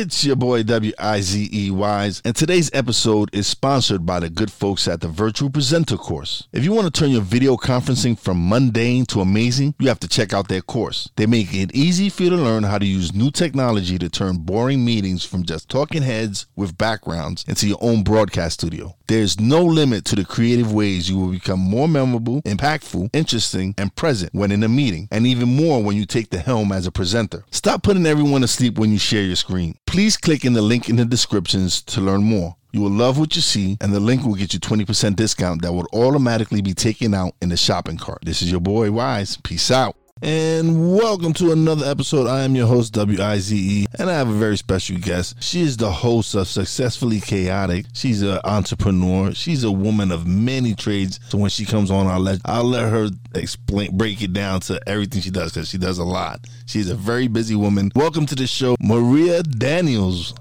[0.00, 4.30] It's your boy W I Z E Wise, and today's episode is sponsored by the
[4.30, 6.48] good folks at the Virtual Presenter course.
[6.54, 10.08] If you want to turn your video conferencing from mundane to amazing, you have to
[10.08, 11.10] check out their course.
[11.16, 14.38] They make it easy for you to learn how to use new technology to turn
[14.38, 18.96] boring meetings from just talking heads with backgrounds into your own broadcast studio.
[19.06, 23.94] There's no limit to the creative ways you will become more memorable, impactful, interesting, and
[23.94, 26.92] present when in a meeting, and even more when you take the helm as a
[26.92, 27.44] presenter.
[27.50, 29.76] Stop putting everyone to sleep when you share your screen.
[29.90, 32.54] Please click in the link in the descriptions to learn more.
[32.70, 35.72] You will love what you see, and the link will get you 20% discount that
[35.72, 38.20] will automatically be taken out in the shopping cart.
[38.22, 39.36] This is your boy Wise.
[39.38, 39.96] Peace out.
[40.22, 42.26] And welcome to another episode.
[42.26, 45.42] I am your host, W I Z E, and I have a very special guest.
[45.42, 47.86] She is the host of Successfully Chaotic.
[47.94, 49.32] She's an entrepreneur.
[49.32, 51.20] She's a woman of many trades.
[51.30, 54.78] So when she comes on, I'll let I'll let her explain, break it down to
[54.86, 56.46] everything she does because she does a lot.
[56.66, 57.90] She's a very busy woman.
[57.96, 60.34] Welcome to the show, Maria Daniels.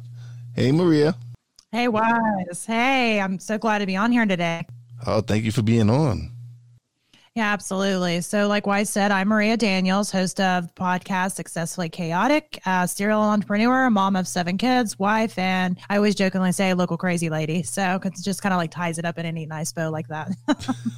[0.55, 1.15] Hey, Maria.
[1.71, 2.65] Hey, Wise.
[2.67, 4.65] Hey, I'm so glad to be on here today.
[5.07, 6.31] Oh, thank you for being on.
[7.39, 8.19] Yeah, absolutely.
[8.19, 13.89] So, like Wise said, I'm Maria Daniels, host of the podcast Successfully Chaotic, serial entrepreneur,
[13.89, 17.63] mom of seven kids, wife, and I always jokingly say local crazy lady.
[17.63, 20.09] So it just kind of like ties it up in a neat, nice bow like
[20.09, 20.33] that.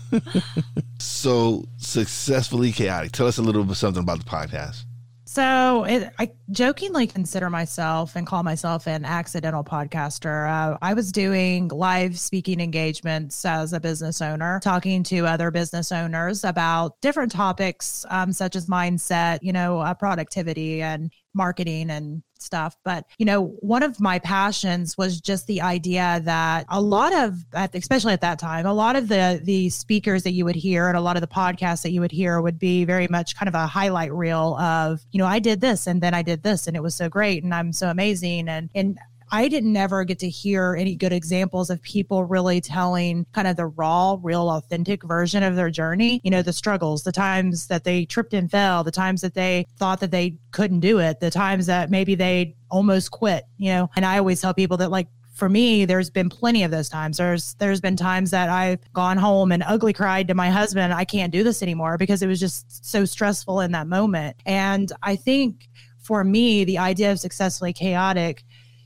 [0.97, 3.11] so, Successfully Chaotic.
[3.11, 4.85] Tell us a little bit something about the podcast.
[5.33, 10.49] So it, I jokingly consider myself and call myself an accidental podcaster.
[10.51, 15.93] Uh, I was doing live speaking engagements as a business owner, talking to other business
[15.93, 22.23] owners about different topics um, such as mindset, you know, uh, productivity and marketing and
[22.41, 22.77] stuff.
[22.83, 27.45] But, you know, one of my passions was just the idea that a lot of,
[27.73, 30.97] especially at that time, a lot of the, the speakers that you would hear and
[30.97, 33.55] a lot of the podcasts that you would hear would be very much kind of
[33.55, 36.75] a highlight reel of, you know, I did this and then I did this and
[36.75, 38.49] it was so great and I'm so amazing.
[38.49, 38.97] And, and
[39.31, 43.55] I didn't never get to hear any good examples of people really telling kind of
[43.55, 46.19] the raw, real, authentic version of their journey.
[46.23, 49.65] You know, the struggles, the times that they tripped and fell, the times that they
[49.77, 53.89] thought that they couldn't do it, the times that maybe they almost quit, you know.
[53.95, 57.17] And I always tell people that, like, for me there's been plenty of those times
[57.17, 61.05] there's there's been times that i've gone home and ugly cried to my husband i
[61.05, 65.15] can't do this anymore because it was just so stressful in that moment and i
[65.15, 65.69] think
[65.99, 68.43] for me the idea of successfully chaotic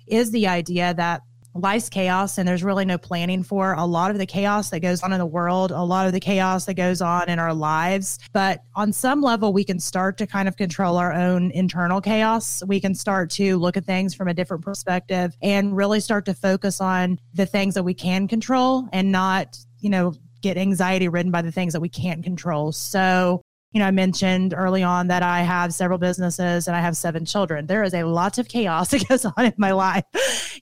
[0.07, 1.21] is the idea that
[1.55, 5.01] life's chaos and there's really no planning for a lot of the chaos that goes
[5.01, 8.19] on in the world, a lot of the chaos that goes on in our lives.
[8.33, 12.61] But on some level, we can start to kind of control our own internal chaos.
[12.67, 16.33] We can start to look at things from a different perspective and really start to
[16.33, 21.31] focus on the things that we can control and not, you know, get anxiety ridden
[21.31, 22.71] by the things that we can't control.
[22.71, 23.41] So
[23.75, 27.25] you know, I mentioned early on that I have several businesses and I have seven
[27.25, 27.67] children.
[27.67, 30.05] There is a lot of chaos that goes on in my life,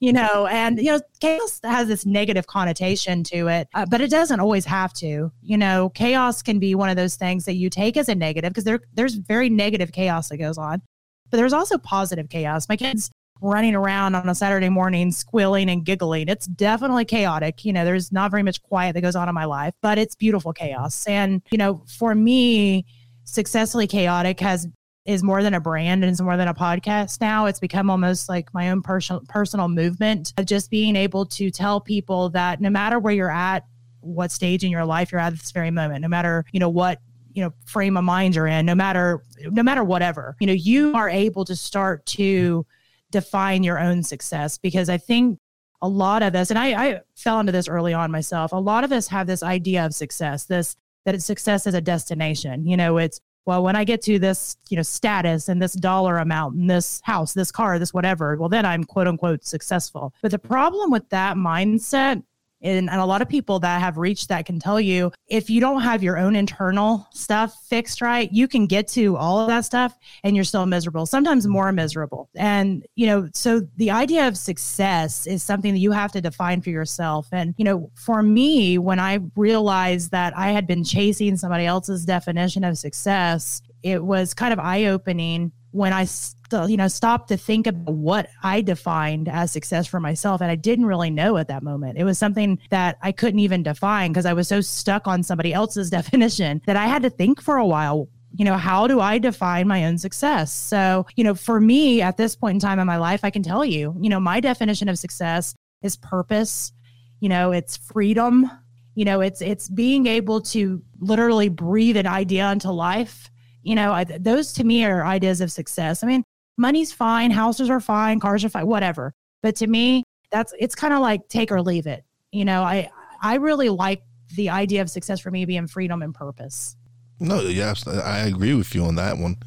[0.02, 4.10] you know, and, you know, chaos has this negative connotation to it, uh, but it
[4.10, 5.32] doesn't always have to.
[5.44, 8.50] You know, chaos can be one of those things that you take as a negative
[8.50, 10.82] because there, there's very negative chaos that goes on,
[11.30, 12.68] but there's also positive chaos.
[12.68, 16.30] My kids running around on a Saturday morning, squealing and giggling.
[16.30, 17.64] It's definitely chaotic.
[17.66, 20.16] You know, there's not very much quiet that goes on in my life, but it's
[20.16, 21.06] beautiful chaos.
[21.06, 22.86] And, you know, for me,
[23.24, 24.68] successfully chaotic has
[25.06, 27.46] is more than a brand and is more than a podcast now.
[27.46, 31.82] It's become almost like my own personal personal movement of just being able to tell
[31.82, 33.66] people that no matter where you're at,
[34.00, 37.00] what stage in your life you're at this very moment, no matter, you know, what
[37.34, 40.94] you know frame of mind you're in no matter no matter whatever you know you
[40.94, 42.66] are able to start to
[43.12, 45.40] define your own success because i think
[45.82, 48.84] a lot of us and I, I fell into this early on myself a lot
[48.84, 52.66] of us have this idea of success this that it's success is a destination.
[52.66, 56.18] You know, it's well, when I get to this, you know, status and this dollar
[56.18, 60.14] amount and this house, this car, this whatever, well, then I'm quote unquote successful.
[60.22, 62.24] But the problem with that mindset
[62.64, 65.60] And, and a lot of people that have reached that can tell you if you
[65.60, 69.66] don't have your own internal stuff fixed right, you can get to all of that
[69.66, 72.30] stuff and you're still miserable, sometimes more miserable.
[72.36, 76.62] And, you know, so the idea of success is something that you have to define
[76.62, 77.28] for yourself.
[77.32, 82.06] And, you know, for me, when I realized that I had been chasing somebody else's
[82.06, 87.30] definition of success, it was kind of eye opening when I st- you know stopped
[87.30, 91.38] to think about what I defined as success for myself and I didn't really know
[91.38, 91.98] at that moment.
[91.98, 95.54] It was something that I couldn't even define because I was so stuck on somebody
[95.54, 99.20] else's definition that I had to think for a while you know, how do I
[99.20, 100.52] define my own success?
[100.52, 103.44] So, you know, for me at this point in time in my life, I can
[103.44, 105.54] tell you, you know, my definition of success
[105.84, 106.72] is purpose,
[107.20, 108.50] you know, it's freedom,
[108.96, 113.30] you know, it's it's being able to literally breathe an idea into life
[113.64, 116.04] you know, I, those to me are ideas of success.
[116.04, 116.24] I mean,
[116.58, 119.14] money's fine, houses are fine, cars are fine, whatever.
[119.42, 122.04] But to me, that's it's kind of like take or leave it.
[122.32, 122.90] You know, I
[123.22, 124.04] I really like
[124.36, 126.76] the idea of success for me being freedom and purpose.
[127.20, 129.38] No, yes, I agree with you on that one.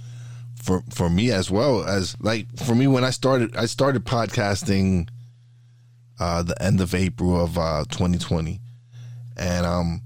[0.63, 5.09] For for me as well as like for me when I started I started podcasting
[6.19, 8.61] uh the end of April of uh 2020.
[9.37, 10.03] And um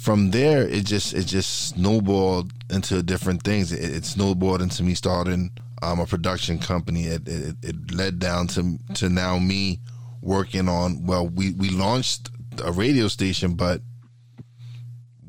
[0.00, 3.70] from there it just it just snowballed into different things.
[3.70, 5.50] It, it snowballed into me starting
[5.82, 7.04] um, a production company.
[7.04, 9.78] It, it, it led down to to now me
[10.22, 12.30] working on well we we launched
[12.62, 13.80] a radio station but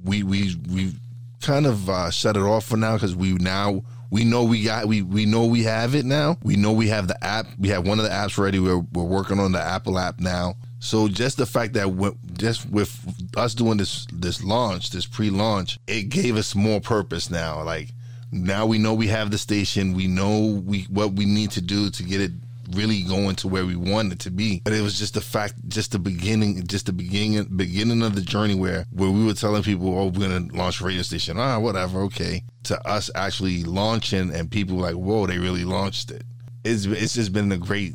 [0.03, 0.93] we we we
[1.41, 4.87] kind of uh, shut it off for now because we now we know we got
[4.87, 6.37] we we know we have it now.
[6.43, 7.47] We know we have the app.
[7.59, 8.59] We have one of the apps ready.
[8.59, 12.91] We're, we're working on the apple app now so just the fact that just with
[13.37, 17.63] us doing this this launch, this pre-launch, it gave us more purpose now.
[17.63, 17.89] Like
[18.31, 21.91] now we know we have the station, we know we what we need to do
[21.91, 22.31] to get it
[22.71, 24.61] really going to where we want it to be.
[24.63, 28.21] But it was just the fact, just the beginning, just the beginning, beginning of the
[28.21, 31.59] journey where where we were telling people, "Oh, we're gonna launch a radio station." Ah,
[31.59, 32.43] whatever, okay.
[32.63, 36.23] To us actually launching and people like, "Whoa, they really launched it."
[36.63, 37.93] It's it's just been a great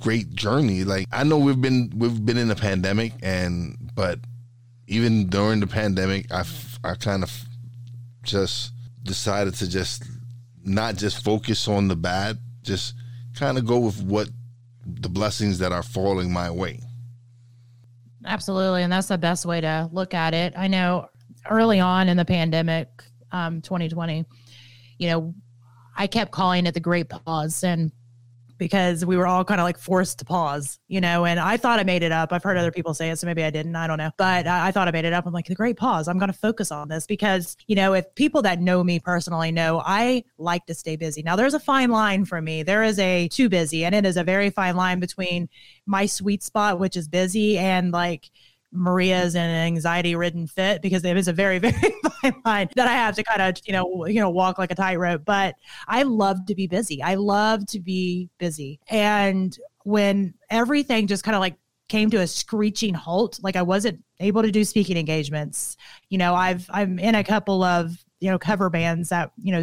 [0.00, 0.84] great journey.
[0.84, 4.20] Like I know we've been we've been in a pandemic, and but
[4.86, 6.44] even during the pandemic, I
[6.84, 7.32] I kind of
[8.22, 8.72] just
[9.02, 10.04] decided to just
[10.64, 12.94] not just focus on the bad, just
[13.34, 14.28] kind of go with what
[14.84, 16.80] the blessings that are falling my way.
[18.24, 20.54] Absolutely, and that's the best way to look at it.
[20.56, 21.08] I know
[21.48, 22.88] early on in the pandemic,
[23.30, 24.24] um, 2020,
[24.98, 25.34] you know,
[25.96, 27.92] I kept calling it the great pause, and
[28.58, 31.24] because we were all kind of like forced to pause, you know.
[31.24, 32.32] And I thought I made it up.
[32.32, 33.76] I've heard other people say it, so maybe I didn't.
[33.76, 34.10] I don't know.
[34.16, 35.26] But I, I thought I made it up.
[35.26, 36.08] I'm like, the great pause.
[36.08, 39.52] I'm going to focus on this because, you know, if people that know me personally
[39.52, 41.22] know I like to stay busy.
[41.22, 42.62] Now, there's a fine line for me.
[42.62, 45.48] There is a too busy, and it is a very fine line between
[45.86, 48.30] my sweet spot, which is busy, and like,
[48.72, 51.72] Maria's in an anxiety ridden fit because it is a very, very
[52.20, 54.74] fine line that I have to kind of, you know, you know, walk like a
[54.74, 55.24] tightrope.
[55.24, 55.54] But
[55.88, 57.02] I love to be busy.
[57.02, 58.80] I love to be busy.
[58.88, 61.56] And when everything just kind of like
[61.88, 65.76] came to a screeching halt, like I wasn't able to do speaking engagements,
[66.10, 69.62] you know, I've I'm in a couple of, you know, cover bands that, you know,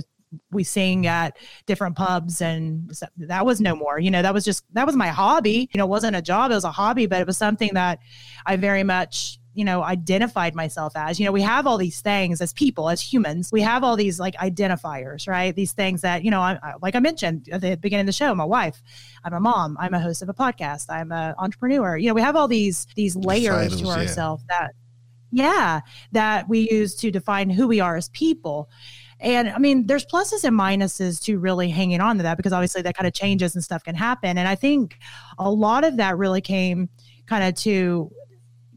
[0.52, 4.00] we sing at different pubs and that was no more.
[4.00, 5.70] You know that was just that was my hobby.
[5.74, 8.00] You know it wasn't a job it was a hobby but it was something that
[8.46, 11.20] i very much you know identified myself as.
[11.20, 13.50] You know we have all these things as people as humans.
[13.52, 15.56] We have all these like identifiers right?
[15.56, 18.14] These things that you know I, I, like i mentioned at the beginning of the
[18.14, 18.82] show I'm a wife
[19.24, 21.98] i'm a mom i'm a host of a podcast i'm an entrepreneur.
[21.98, 24.60] You know we have all these these layers Titles, to ourselves yeah.
[24.60, 24.72] that
[25.32, 25.82] yeah
[26.12, 28.70] that we use to define who we are as people
[29.20, 32.82] and I mean, there's pluses and minuses to really hanging on to that because obviously
[32.82, 34.38] that kind of changes and stuff can happen.
[34.38, 34.98] And I think
[35.38, 36.90] a lot of that really came
[37.26, 38.12] kind of to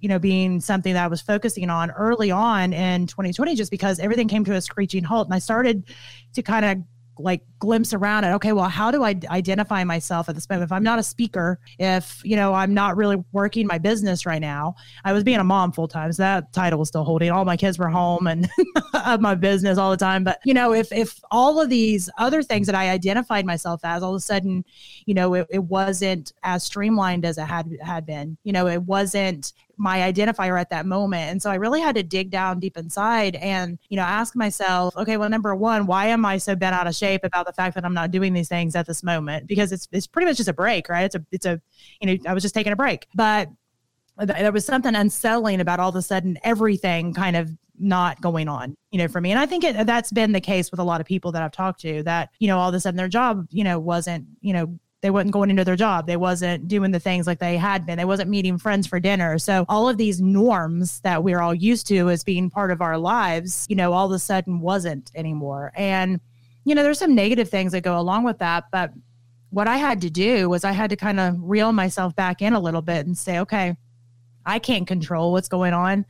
[0.01, 3.99] you know being something that I was focusing on early on in 2020 just because
[3.99, 5.91] everything came to a screeching halt and I started
[6.35, 6.79] to kind of
[7.19, 8.33] like glimpse around it.
[8.35, 10.69] Okay well how do i identify myself at this moment?
[10.69, 14.41] If i'm not a speaker if you know i'm not really working my business right
[14.41, 17.31] now i was being a mom full time so that title was still holding.
[17.31, 18.49] All my kids were home and
[19.07, 20.25] of my business all the time.
[20.25, 24.03] But you know if if all of these other things that i identified myself as
[24.03, 24.65] all of a sudden
[25.07, 28.83] you know it, it wasn't as streamlined as it had had been you know it
[28.83, 31.31] wasn't my identifier at that moment.
[31.31, 34.97] And so I really had to dig down deep inside and, you know, ask myself,
[34.97, 37.75] okay, well, number one, why am I so bent out of shape about the fact
[37.75, 39.47] that I'm not doing these things at this moment?
[39.47, 41.05] Because it's it's pretty much just a break, right?
[41.05, 41.61] It's a it's a
[42.01, 43.07] you know, I was just taking a break.
[43.15, 43.51] But
[44.19, 48.75] there was something unsettling about all of a sudden everything kind of not going on,
[48.91, 49.31] you know, for me.
[49.31, 51.53] And I think it, that's been the case with a lot of people that I've
[51.53, 54.55] talked to that, you know, all of a sudden their job, you know, wasn't, you
[54.55, 56.09] know, they wasn't going into their job.
[56.09, 57.97] They wasn't doing the things like they had been.
[57.97, 59.39] They wasn't meeting friends for dinner.
[59.39, 62.99] So all of these norms that we're all used to as being part of our
[62.99, 65.71] lives, you know, all of a sudden wasn't anymore.
[65.77, 66.19] And,
[66.65, 68.65] you know, there's some negative things that go along with that.
[68.73, 68.91] But
[69.51, 72.53] what I had to do was I had to kind of reel myself back in
[72.53, 73.77] a little bit and say, okay,
[74.45, 76.05] I can't control what's going on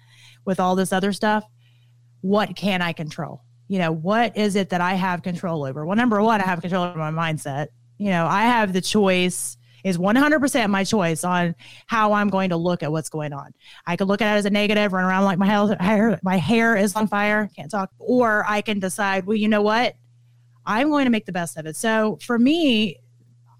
[0.46, 1.44] with all this other stuff.
[2.22, 3.42] What can I control?
[3.68, 5.84] You know, what is it that I have control over?
[5.84, 7.66] Well, number one, I have control over my mindset.
[7.98, 11.54] You know, I have the choice is 100% my choice on
[11.86, 13.54] how I'm going to look at what's going on.
[13.86, 16.76] I could look at it as a negative, run around like my hair, my hair
[16.76, 19.94] is on fire, can't talk, or I can decide, well, you know what?
[20.66, 21.76] I'm going to make the best of it.
[21.76, 22.96] So for me,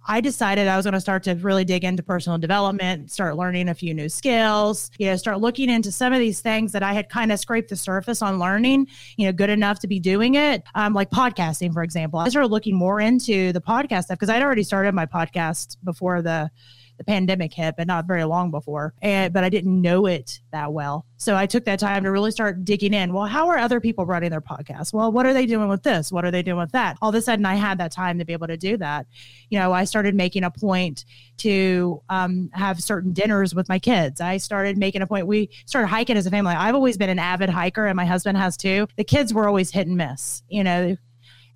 [0.06, 3.68] I decided I was going to start to really dig into personal development, start learning
[3.68, 6.92] a few new skills, you know, start looking into some of these things that I
[6.92, 8.86] had kind of scraped the surface on learning,
[9.16, 10.62] you know, good enough to be doing it.
[10.74, 12.20] Um, like podcasting, for example.
[12.20, 16.22] I started looking more into the podcast stuff because I'd already started my podcast before
[16.22, 16.50] the
[16.98, 18.94] the pandemic hit, but not very long before.
[19.02, 21.06] And but I didn't know it that well.
[21.18, 23.12] So I took that time to really start digging in.
[23.12, 24.92] Well, how are other people running their podcasts?
[24.92, 26.12] Well, what are they doing with this?
[26.12, 26.98] What are they doing with that?
[27.00, 29.06] All of a sudden I had that time to be able to do that.
[29.48, 31.04] You know, I started making a point
[31.38, 34.20] to um, have certain dinners with my kids.
[34.20, 35.26] I started making a point.
[35.26, 36.54] We started hiking as a family.
[36.54, 38.86] I've always been an avid hiker and my husband has too.
[38.96, 40.42] The kids were always hit and miss.
[40.48, 40.96] You know,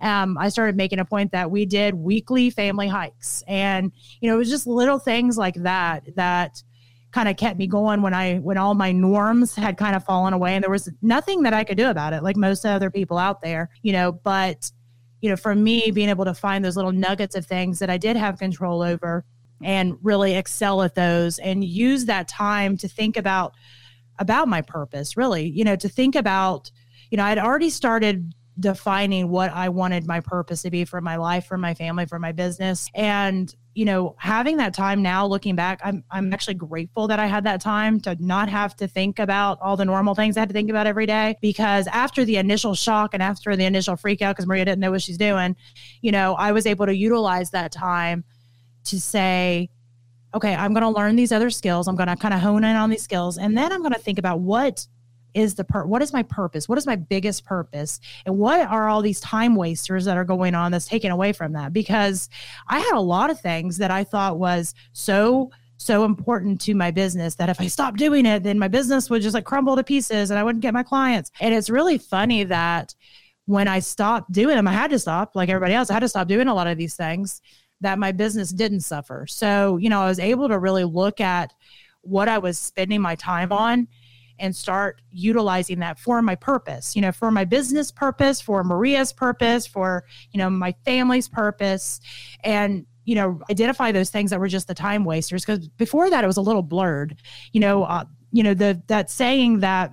[0.00, 3.42] um, I started making a point that we did weekly family hikes.
[3.46, 6.62] And, you know, it was just little things like that that
[7.12, 10.32] kind of kept me going when I when all my norms had kind of fallen
[10.32, 13.18] away and there was nothing that I could do about it like most other people
[13.18, 14.70] out there you know but
[15.20, 17.96] you know for me being able to find those little nuggets of things that I
[17.96, 19.24] did have control over
[19.62, 23.54] and really excel at those and use that time to think about
[24.20, 26.70] about my purpose really you know to think about
[27.10, 31.16] you know I'd already started defining what I wanted my purpose to be for my
[31.16, 32.90] life, for my family, for my business.
[32.94, 37.26] And, you know, having that time now looking back, I'm I'm actually grateful that I
[37.26, 40.48] had that time to not have to think about all the normal things I had
[40.48, 41.36] to think about every day.
[41.40, 44.90] Because after the initial shock and after the initial freak out, because Maria didn't know
[44.90, 45.56] what she's doing,
[46.02, 48.24] you know, I was able to utilize that time
[48.84, 49.70] to say,
[50.34, 51.88] okay, I'm going to learn these other skills.
[51.88, 53.38] I'm going to kind of hone in on these skills.
[53.38, 54.86] And then I'm going to think about what
[55.34, 56.68] is the per what is my purpose?
[56.68, 58.00] What is my biggest purpose?
[58.26, 61.52] And what are all these time wasters that are going on that's taken away from
[61.52, 61.72] that?
[61.72, 62.28] Because
[62.68, 66.90] i had a lot of things that i thought was so so important to my
[66.90, 69.84] business that if i stopped doing it then my business would just like crumble to
[69.84, 71.30] pieces and i wouldn't get my clients.
[71.40, 72.94] And it's really funny that
[73.46, 76.08] when i stopped doing them i had to stop like everybody else i had to
[76.08, 77.40] stop doing a lot of these things
[77.80, 79.26] that my business didn't suffer.
[79.26, 81.52] So you know i was able to really look at
[82.02, 83.88] what i was spending my time on
[84.40, 89.12] and start utilizing that for my purpose, you know, for my business purpose, for Maria's
[89.12, 92.00] purpose, for, you know, my family's purpose.
[92.42, 95.44] And, you know, identify those things that were just the time wasters.
[95.44, 97.16] Because before that, it was a little blurred.
[97.52, 99.92] You know, uh, you know, the that saying that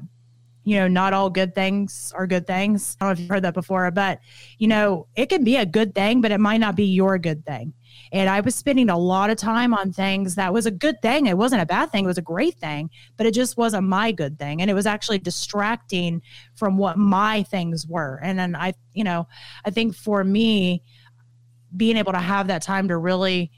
[0.63, 2.97] you know, not all good things are good things.
[2.99, 4.19] I don't know if you've heard that before, but
[4.57, 7.45] you know, it can be a good thing, but it might not be your good
[7.45, 7.73] thing.
[8.11, 11.25] And I was spending a lot of time on things that was a good thing.
[11.25, 14.11] It wasn't a bad thing, it was a great thing, but it just wasn't my
[14.11, 14.61] good thing.
[14.61, 16.21] And it was actually distracting
[16.55, 18.19] from what my things were.
[18.23, 19.27] And then I, you know,
[19.65, 20.83] I think for me,
[21.75, 23.51] being able to have that time to really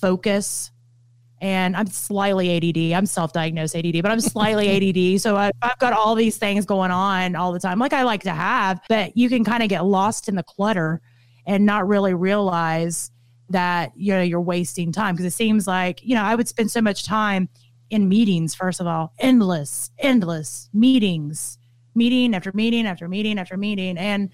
[0.00, 0.72] focus
[1.42, 2.96] and I'm slightly ADD.
[2.96, 4.68] I'm self-diagnosed ADD, but I'm slightly
[5.16, 5.20] ADD.
[5.20, 8.22] So I've, I've, got all these things going on all the time, like I like
[8.22, 8.80] to have.
[8.88, 11.00] But you can kind of get lost in the clutter
[11.44, 13.10] and not really realize
[13.52, 15.14] that you know you're wasting time.
[15.14, 17.48] Because it seems like you know I would spend so much time
[17.90, 21.58] in meetings first of all endless endless meetings
[21.94, 23.98] meeting after meeting after meeting after meeting.
[23.98, 24.30] And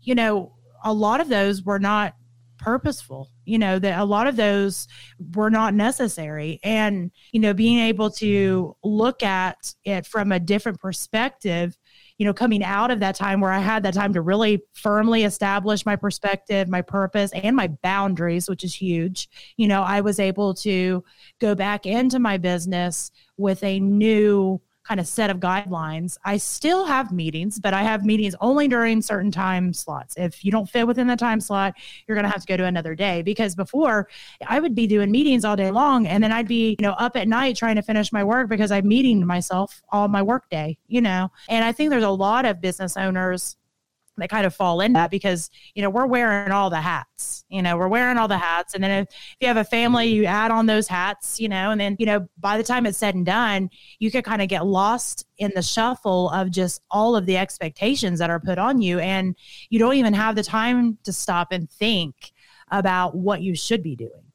[0.00, 0.54] you know
[0.84, 2.14] a lot of those were not
[2.58, 4.86] purposeful you know that a lot of those
[5.34, 6.60] were not necessary.
[6.62, 11.76] And you know being able to look at it from a different perspective
[12.22, 15.24] you know, coming out of that time where I had that time to really firmly
[15.24, 20.20] establish my perspective, my purpose, and my boundaries, which is huge, you know, I was
[20.20, 21.02] able to
[21.40, 24.60] go back into my business with a new
[25.00, 26.18] of set of guidelines.
[26.24, 30.14] I still have meetings, but I have meetings only during certain time slots.
[30.16, 31.74] If you don't fit within the time slot,
[32.06, 34.08] you're going to have to go to another day because before
[34.46, 37.16] I would be doing meetings all day long and then I'd be, you know, up
[37.16, 40.78] at night trying to finish my work because I'm meeting myself all my work day,
[40.88, 41.30] you know.
[41.48, 43.56] And I think there's a lot of business owners
[44.22, 47.60] that kind of fall in that because you know we're wearing all the hats you
[47.60, 48.74] know we're wearing all the hats.
[48.74, 51.70] And then if, if you have a family you add on those hats you know
[51.70, 54.48] and then you know by the time it's said and done you could kind of
[54.48, 58.80] get lost in the shuffle of just all of the expectations that are put on
[58.80, 58.98] you.
[59.00, 59.36] And
[59.70, 62.32] you don't even have the time to stop and think
[62.70, 64.32] about what you should be doing.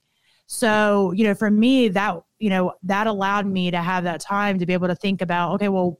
[0.47, 4.59] So, you know, for me, that, you know, that allowed me to have that time
[4.59, 5.99] to be able to think about, okay, well,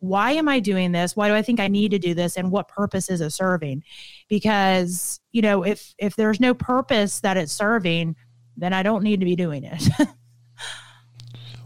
[0.00, 1.14] why am I doing this?
[1.14, 2.36] Why do I think I need to do this?
[2.36, 3.84] And what purpose is it serving?
[4.28, 8.16] Because, you know, if if there's no purpose that it's serving,
[8.56, 9.88] then I don't need to be doing it.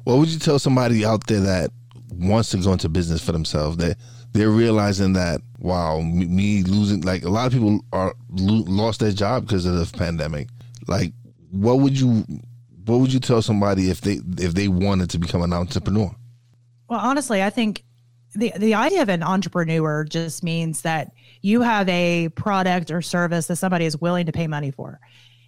[0.05, 1.71] what would you tell somebody out there that
[2.13, 3.97] wants to go into business for themselves that
[4.33, 9.47] they're realizing that wow me, losing like a lot of people are lost their job
[9.47, 10.49] because of the pandemic
[10.87, 11.13] like
[11.51, 12.25] what would you
[12.85, 16.15] what would you tell somebody if they if they wanted to become an entrepreneur
[16.89, 17.83] well honestly i think
[18.35, 21.13] the the idea of an entrepreneur just means that
[21.43, 25.01] you have a product or service that somebody is willing to pay money for.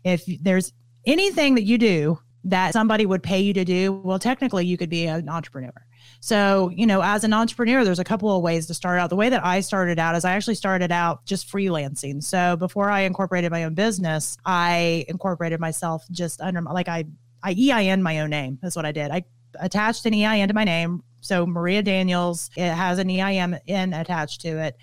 [0.05, 0.73] If there's
[1.05, 4.90] anything that you do that somebody would pay you to do, well, technically you could
[4.90, 5.73] be an entrepreneur.
[6.21, 9.11] So, you know, as an entrepreneur, there's a couple of ways to start out.
[9.11, 12.23] The way that I started out is I actually started out just freelancing.
[12.23, 17.05] So before I incorporated my own business, I incorporated myself just under like I
[17.43, 18.59] I EIN my own name.
[18.62, 19.11] That's what I did.
[19.11, 19.25] I
[19.60, 24.40] attached an EIN to my name, so Maria Daniels, it has an EIN in attached
[24.42, 24.76] to it.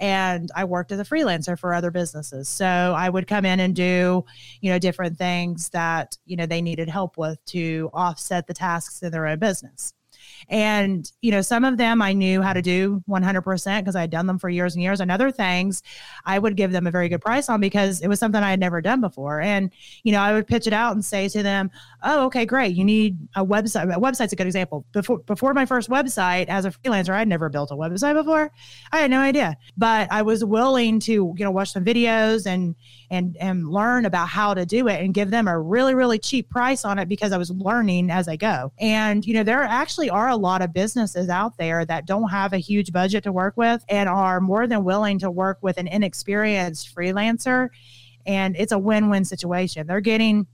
[0.00, 2.48] And I worked as a freelancer for other businesses.
[2.48, 4.24] So I would come in and do,
[4.60, 9.02] you know, different things that, you know, they needed help with to offset the tasks
[9.02, 9.92] in their own business.
[10.48, 14.10] And, you know, some of them I knew how to do 100% because I had
[14.10, 15.00] done them for years and years.
[15.00, 15.82] And other things
[16.24, 18.60] I would give them a very good price on because it was something I had
[18.60, 19.40] never done before.
[19.40, 19.70] And,
[20.02, 21.70] you know, I would pitch it out and say to them,
[22.02, 22.74] oh, okay, great.
[22.74, 23.94] You need a website.
[23.94, 24.84] A website's a good example.
[24.92, 28.50] Before, before my first website as a freelancer, I'd never built a website before.
[28.92, 32.74] I had no idea, but I was willing to, you know, watch some videos and,
[33.10, 36.48] and and learn about how to do it and give them a really really cheap
[36.50, 38.72] price on it because I was learning as I go.
[38.78, 42.52] And you know there actually are a lot of businesses out there that don't have
[42.52, 45.88] a huge budget to work with and are more than willing to work with an
[45.88, 47.68] inexperienced freelancer
[48.26, 49.86] and it's a win-win situation.
[49.86, 50.46] They're getting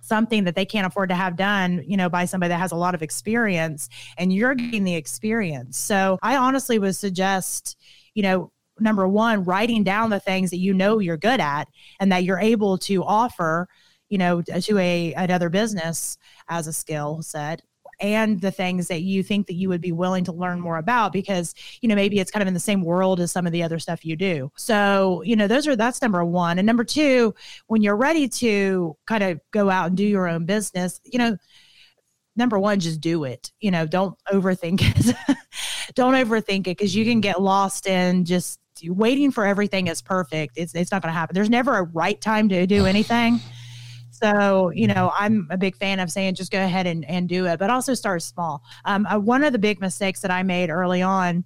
[0.00, 2.76] something that they can't afford to have done, you know, by somebody that has a
[2.76, 5.76] lot of experience and you're getting the experience.
[5.76, 7.76] So I honestly would suggest,
[8.14, 11.66] you know, number one, writing down the things that you know you're good at
[11.98, 13.68] and that you're able to offer,
[14.08, 16.18] you know, to a another business
[16.48, 17.62] as a skill set
[18.00, 21.12] and the things that you think that you would be willing to learn more about
[21.12, 23.62] because you know maybe it's kind of in the same world as some of the
[23.62, 27.34] other stuff you do so you know those are that's number one and number two
[27.66, 31.36] when you're ready to kind of go out and do your own business you know
[32.36, 35.38] number one just do it you know don't overthink it
[35.94, 40.54] don't overthink it because you can get lost in just waiting for everything is perfect.
[40.56, 41.34] It's it's not going to happen.
[41.34, 43.40] There's never a right time to do anything.
[44.22, 47.46] So, you know, I'm a big fan of saying just go ahead and, and do
[47.46, 48.62] it, but also start small.
[48.84, 51.44] Um, uh, one of the big mistakes that I made early on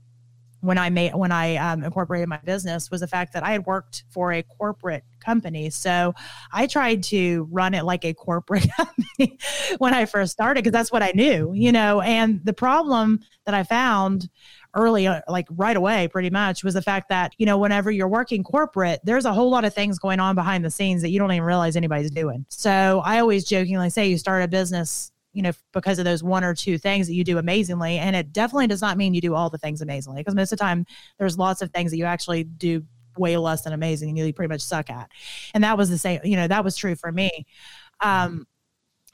[0.60, 3.66] when I made when I um, incorporated my business was the fact that I had
[3.66, 5.70] worked for a corporate company.
[5.70, 6.14] So
[6.52, 9.38] I tried to run it like a corporate company
[9.78, 12.02] when I first started because that's what I knew, you know.
[12.02, 14.28] And the problem that I found
[14.74, 18.08] early, uh, like right away, pretty much, was the fact that, you know, whenever you're
[18.08, 21.18] working corporate, there's a whole lot of things going on behind the scenes that you
[21.18, 22.46] don't even realize anybody's doing.
[22.48, 26.42] So I always jokingly say you start a business you know, because of those one
[26.42, 27.98] or two things that you do amazingly.
[27.98, 30.58] And it definitely does not mean you do all the things amazingly because most of
[30.58, 30.86] the time
[31.18, 32.84] there's lots of things that you actually do
[33.16, 35.10] way less than amazing and you pretty much suck at.
[35.54, 37.46] And that was the same, you know, that was true for me.
[38.00, 38.46] Um,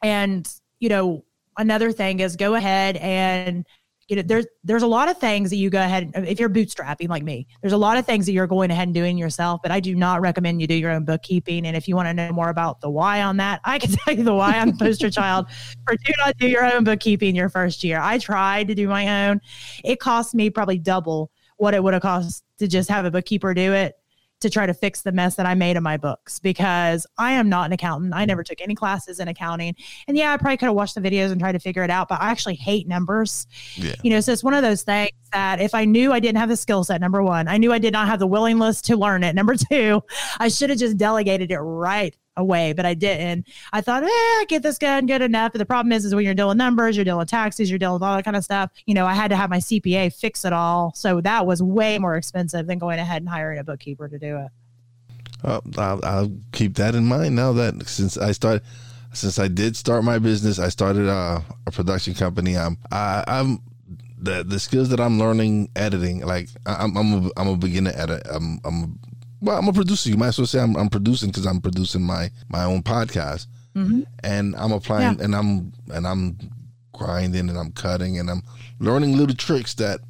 [0.02, 1.24] and, you know,
[1.58, 3.66] another thing is go ahead and
[4.08, 7.08] you know there's there's a lot of things that you go ahead if you're bootstrapping
[7.08, 9.72] like me there's a lot of things that you're going ahead and doing yourself but
[9.72, 11.66] i do not recommend you do your own bookkeeping.
[11.66, 14.14] And if you want to know more about the why on that i can tell
[14.14, 15.46] you the why i'm poster child.
[15.86, 18.00] For do not do your own bookkeeping your first year.
[18.00, 19.40] I tried to do my own.
[19.84, 23.54] It cost me probably double what it would have cost to just have a bookkeeper
[23.54, 23.94] do it
[24.46, 27.48] to try to fix the mess that I made in my books because I am
[27.48, 28.14] not an accountant.
[28.14, 29.74] I never took any classes in accounting.
[30.06, 32.08] And yeah, I probably could have watched the videos and tried to figure it out,
[32.08, 33.46] but I actually hate numbers.
[33.74, 33.94] Yeah.
[34.02, 36.48] You know, so it's one of those things that if I knew I didn't have
[36.48, 39.24] the skill set, number one, I knew I did not have the willingness to learn
[39.24, 39.34] it.
[39.34, 40.02] Number two,
[40.38, 43.46] I should have just delegated it right away, but I didn't.
[43.72, 45.52] I thought, eh, I get this good, good enough.
[45.52, 48.02] But the problem is, is when you're dealing numbers, you're dealing taxes, you're dealing with
[48.02, 48.70] all that kind of stuff.
[48.86, 51.98] You know, I had to have my CPA fix it all, so that was way
[51.98, 54.48] more expensive than going ahead and hiring a bookkeeper to do it.
[55.44, 58.62] Uh, I'll, I'll, keep that in mind now that since I started,
[59.12, 62.56] since I did start my business, I started a, a production company.
[62.56, 63.60] I'm, I, I'm
[64.18, 66.20] the the skills that I'm learning editing.
[66.20, 68.26] Like I'm, I'm a, I'm a beginner it.
[68.30, 68.98] I'm, I'm
[69.40, 70.08] well, I'm a producer.
[70.08, 73.46] You might as well say I'm, I'm producing because I'm producing my my own podcast,
[73.74, 74.02] mm-hmm.
[74.22, 75.24] and I'm applying, yeah.
[75.24, 76.38] and I'm and I'm
[76.92, 78.42] grinding, and I'm cutting, and I'm
[78.78, 80.00] learning little tricks that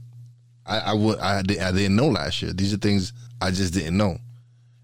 [0.64, 2.52] I I, would, I, I didn't know last year.
[2.52, 4.18] These are things I just didn't know,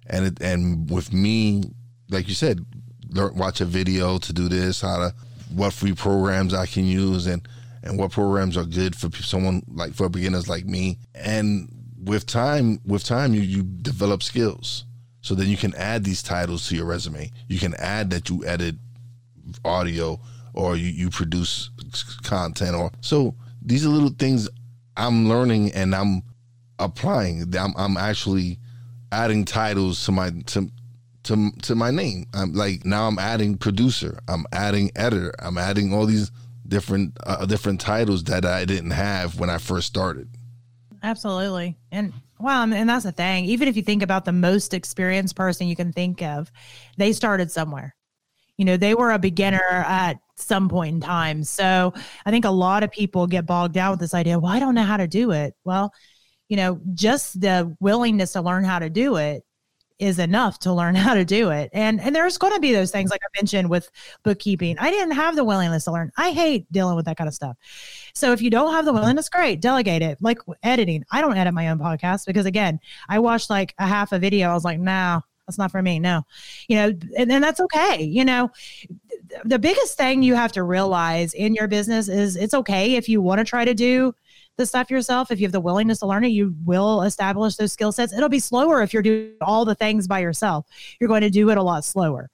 [0.07, 1.65] and it, and with me,
[2.11, 2.65] like you said,
[3.11, 5.15] learn, watch a video to do this, how to,
[5.55, 7.47] what free programs I can use, and
[7.83, 10.99] and what programs are good for someone like for beginners like me.
[11.15, 11.69] And
[12.03, 14.85] with time, with time, you you develop skills.
[15.21, 17.31] So then you can add these titles to your resume.
[17.47, 18.75] You can add that you edit
[19.65, 20.21] audio
[20.55, 21.71] or you, you produce
[22.23, 23.35] content or so
[23.65, 24.49] these are little things
[24.97, 26.23] I'm learning and I'm
[26.79, 27.55] applying.
[27.57, 28.59] I'm, I'm actually
[29.11, 30.71] adding titles to my to
[31.25, 32.27] to to my name.
[32.35, 34.19] I'm like now I'm adding producer.
[34.29, 35.33] I'm adding editor.
[35.39, 36.31] I'm adding all these
[36.67, 40.29] different uh, different titles that I didn't have when I first started.
[41.03, 43.45] Absolutely, and well, and that's the thing.
[43.47, 46.51] Even if you think about the most experienced person you can think of,
[46.97, 47.95] they started somewhere.
[48.57, 51.45] You know, they were a beginner at some point in time.
[51.45, 51.93] So
[52.27, 54.39] I think a lot of people get bogged down with this idea.
[54.39, 55.55] Well, I don't know how to do it.
[55.65, 55.93] Well,
[56.49, 59.43] you know, just the willingness to learn how to do it
[60.03, 61.71] is enough to learn how to do it.
[61.73, 63.91] And and there's going to be those things like I mentioned with
[64.23, 64.79] bookkeeping.
[64.79, 66.13] I didn't have the willingness to learn.
[66.17, 67.57] I hate dealing with that kind of stuff.
[68.15, 70.19] So if you don't have the willingness, great, delegate it.
[70.21, 71.05] Like editing.
[71.13, 74.51] I don't edit my own podcast because again, I watched like a half a video.
[74.51, 75.99] I was like, nah, that's not for me.
[75.99, 76.23] No.
[76.69, 76.87] You know,
[77.17, 78.03] and, and that's okay.
[78.03, 78.51] You know,
[79.45, 83.21] the biggest thing you have to realize in your business is it's okay if you
[83.21, 84.15] want to try to do
[84.57, 85.31] the stuff yourself.
[85.31, 88.13] If you have the willingness to learn it, you will establish those skill sets.
[88.13, 90.67] It'll be slower if you're doing all the things by yourself.
[91.01, 92.31] You're going to do it a lot slower.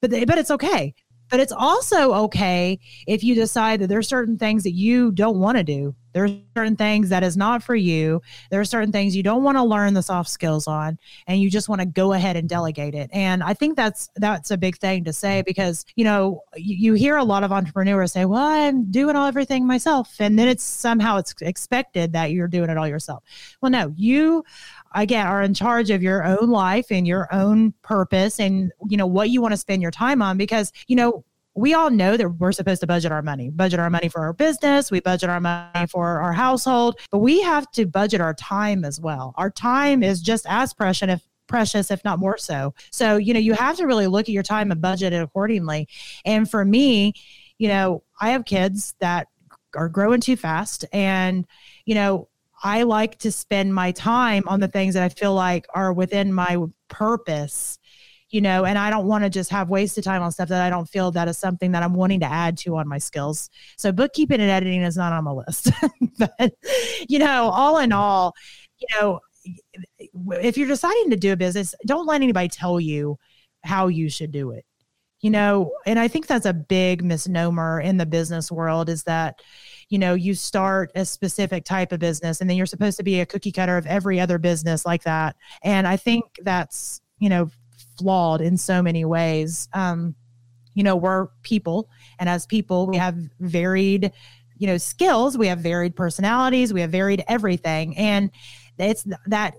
[0.00, 0.94] But, but it's okay.
[1.28, 5.58] But it's also okay if you decide that there's certain things that you don't want
[5.58, 8.22] to do there's certain things that is not for you.
[8.50, 11.50] There are certain things you don't want to learn the soft skills on, and you
[11.50, 13.10] just want to go ahead and delegate it.
[13.12, 16.94] And I think that's that's a big thing to say because you know you, you
[16.94, 20.64] hear a lot of entrepreneurs say, "Well, I'm doing all everything myself," and then it's
[20.64, 23.22] somehow it's expected that you're doing it all yourself.
[23.60, 24.42] Well, no, you
[24.94, 29.06] again are in charge of your own life and your own purpose and you know
[29.06, 31.24] what you want to spend your time on because you know
[31.56, 34.34] we all know that we're supposed to budget our money, budget our money for our
[34.34, 38.84] business, we budget our money for our household, but we have to budget our time
[38.84, 39.34] as well.
[39.36, 42.74] Our time is just as precious if precious if not more so.
[42.90, 45.88] So, you know, you have to really look at your time and budget it accordingly.
[46.24, 47.14] And for me,
[47.58, 49.28] you know, I have kids that
[49.74, 51.46] are growing too fast and,
[51.84, 52.28] you know,
[52.62, 56.32] I like to spend my time on the things that I feel like are within
[56.32, 57.78] my purpose
[58.30, 60.70] you know, and I don't want to just have wasted time on stuff that I
[60.70, 63.50] don't feel that is something that I'm wanting to add to on my skills.
[63.76, 65.70] So bookkeeping and editing is not on my list.
[66.18, 66.52] but,
[67.08, 68.34] you know, all in all,
[68.78, 69.20] you know,
[70.42, 73.16] if you're deciding to do a business, don't let anybody tell you
[73.62, 74.64] how you should do it.
[75.20, 79.40] You know, and I think that's a big misnomer in the business world is that,
[79.88, 83.20] you know, you start a specific type of business and then you're supposed to be
[83.20, 85.34] a cookie cutter of every other business like that.
[85.62, 87.50] And I think that's, you know,
[87.98, 89.68] flawed in so many ways.
[89.72, 90.14] Um,
[90.74, 94.12] you know, we're people, and as people, we have varied,
[94.58, 95.38] you know, skills.
[95.38, 96.72] We have varied personalities.
[96.72, 98.30] We have varied everything, and
[98.78, 99.54] it's that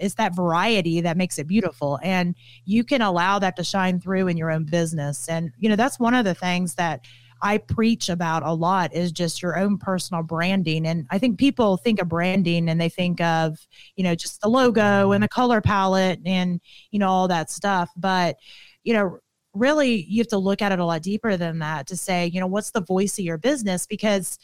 [0.00, 4.28] it's that variety that makes it beautiful and you can allow that to shine through
[4.28, 7.00] in your own business and you know that's one of the things that
[7.42, 10.86] I preach about a lot is just your own personal branding.
[10.86, 13.58] And I think people think of branding and they think of,
[13.96, 17.90] you know, just the logo and the color palette and, you know, all that stuff.
[17.96, 18.36] But,
[18.82, 19.18] you know,
[19.54, 22.40] really you have to look at it a lot deeper than that to say, you
[22.40, 23.86] know, what's the voice of your business?
[23.86, 24.38] Because,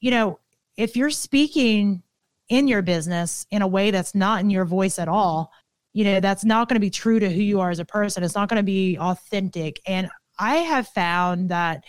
[0.00, 0.38] you know,
[0.76, 2.02] if you're speaking
[2.48, 5.52] in your business in a way that's not in your voice at all,
[5.92, 8.22] you know, that's not going to be true to who you are as a person.
[8.22, 9.80] It's not going to be authentic.
[9.86, 10.08] And
[10.38, 11.84] I have found that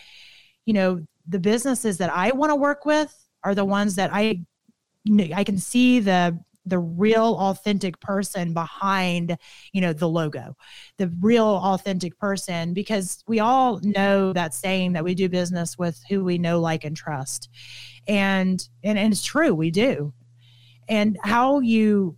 [0.64, 4.44] you know, the businesses that I want to work with are the ones that I
[5.34, 9.36] I can see the the real authentic person behind
[9.72, 10.56] you know the logo
[10.96, 16.00] the real authentic person because we all know that saying that we do business with
[16.08, 17.48] who we know like and trust.
[18.06, 20.12] And and, and it's true we do.
[20.88, 22.16] And how you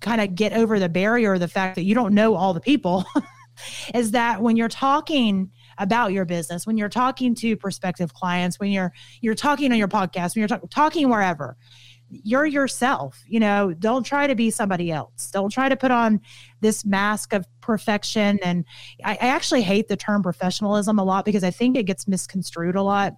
[0.00, 2.60] kind of get over the barrier of the fact that you don't know all the
[2.60, 3.04] people
[3.94, 8.70] is that when you're talking about your business, when you're talking to prospective clients, when
[8.70, 11.56] you're you're talking on your podcast, when you're talk, talking wherever,
[12.08, 13.22] you're yourself.
[13.26, 15.30] You know, don't try to be somebody else.
[15.30, 16.20] Don't try to put on
[16.60, 18.38] this mask of perfection.
[18.42, 18.64] And
[19.04, 22.76] I, I actually hate the term professionalism a lot because I think it gets misconstrued
[22.76, 23.14] a lot.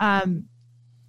[0.00, 0.46] Um,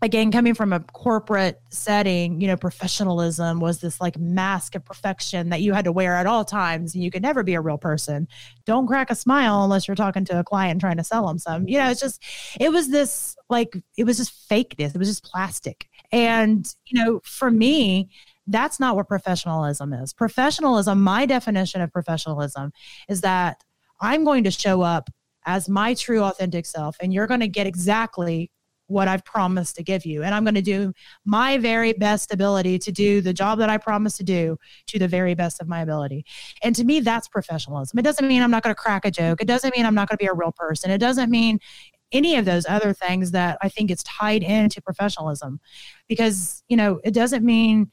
[0.04, 5.50] again coming from a corporate setting you know professionalism was this like mask of perfection
[5.50, 7.78] that you had to wear at all times and you could never be a real
[7.78, 8.28] person.
[8.66, 11.68] Don't crack a smile unless you're talking to a client trying to sell them some.
[11.68, 12.22] You know it's just
[12.60, 14.94] it was this like it was just fakeness.
[14.94, 15.88] It was just plastic.
[16.12, 18.10] And you know for me
[18.46, 20.12] that's not what professionalism is.
[20.14, 22.74] Professionalism my definition of professionalism
[23.08, 23.64] is that
[24.02, 25.10] i'm going to show up
[25.46, 28.52] as my true authentic self and you're going to get exactly
[28.88, 30.24] what I've promised to give you.
[30.24, 30.94] And I'm going to do
[31.26, 35.08] my very best ability to do the job that I promised to do to the
[35.08, 36.26] very best of my ability.
[36.64, 37.98] And to me, that's professionalism.
[37.98, 39.42] It doesn't mean I'm not going to crack a joke.
[39.42, 40.92] It doesn't mean I'm not going to be a real person.
[40.92, 41.60] It doesn't mean
[42.12, 45.60] any of those other things that I think is tied into professionalism
[46.08, 47.92] because, you know, it doesn't mean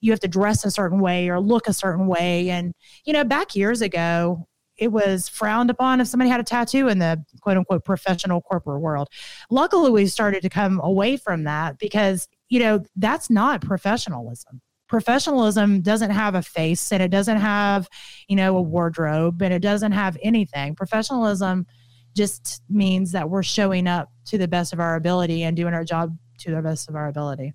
[0.00, 2.50] you have to dress a certain way or look a certain way.
[2.50, 2.74] And,
[3.06, 6.98] you know, back years ago, it was frowned upon if somebody had a tattoo in
[6.98, 9.08] the quote unquote professional corporate world.
[9.50, 14.60] Luckily, we started to come away from that because, you know, that's not professionalism.
[14.88, 17.88] Professionalism doesn't have a face and it doesn't have,
[18.28, 20.74] you know, a wardrobe and it doesn't have anything.
[20.74, 21.66] Professionalism
[22.14, 25.84] just means that we're showing up to the best of our ability and doing our
[25.84, 27.52] job to the best of our ability.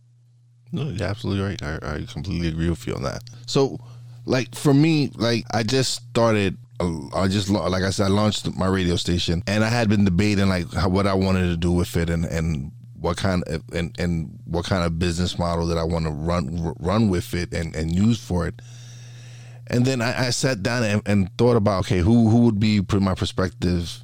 [0.71, 1.61] No, you're absolutely right.
[1.63, 3.23] I, I completely agree with you on that.
[3.47, 3.79] So,
[4.25, 8.67] like for me, like I just started I just like I said, I launched my
[8.67, 11.97] radio station, and I had been debating like how, what I wanted to do with
[11.97, 15.83] it, and and what kind of and and what kind of business model that I
[15.83, 18.61] want to run run with it and and use for it.
[19.67, 22.81] And then I, I sat down and, and, thought about okay, who who would be
[22.99, 24.03] my prospective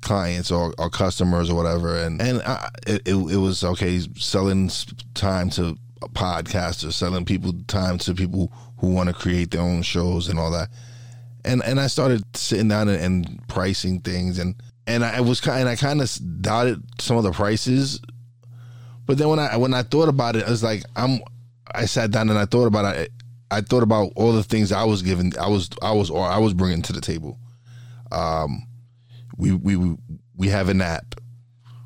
[0.00, 4.70] clients or, or customers or whatever, and and I, it, it it was okay selling
[5.12, 5.76] time to
[6.14, 10.50] podcasters, selling people time to people who want to create their own shows and all
[10.50, 10.70] that
[11.44, 14.54] and and I started sitting down and, and pricing things, and
[14.86, 18.00] and I was kind, I kind of doubted some of the prices,
[19.06, 21.20] but then when I when I thought about it, I was like, I'm.
[21.74, 23.10] I sat down and I thought about it.
[23.50, 25.32] I thought about all the things I was given.
[25.40, 27.38] I was I was I was bringing to the table.
[28.12, 28.66] Um,
[29.36, 29.96] we we
[30.36, 31.14] we have an app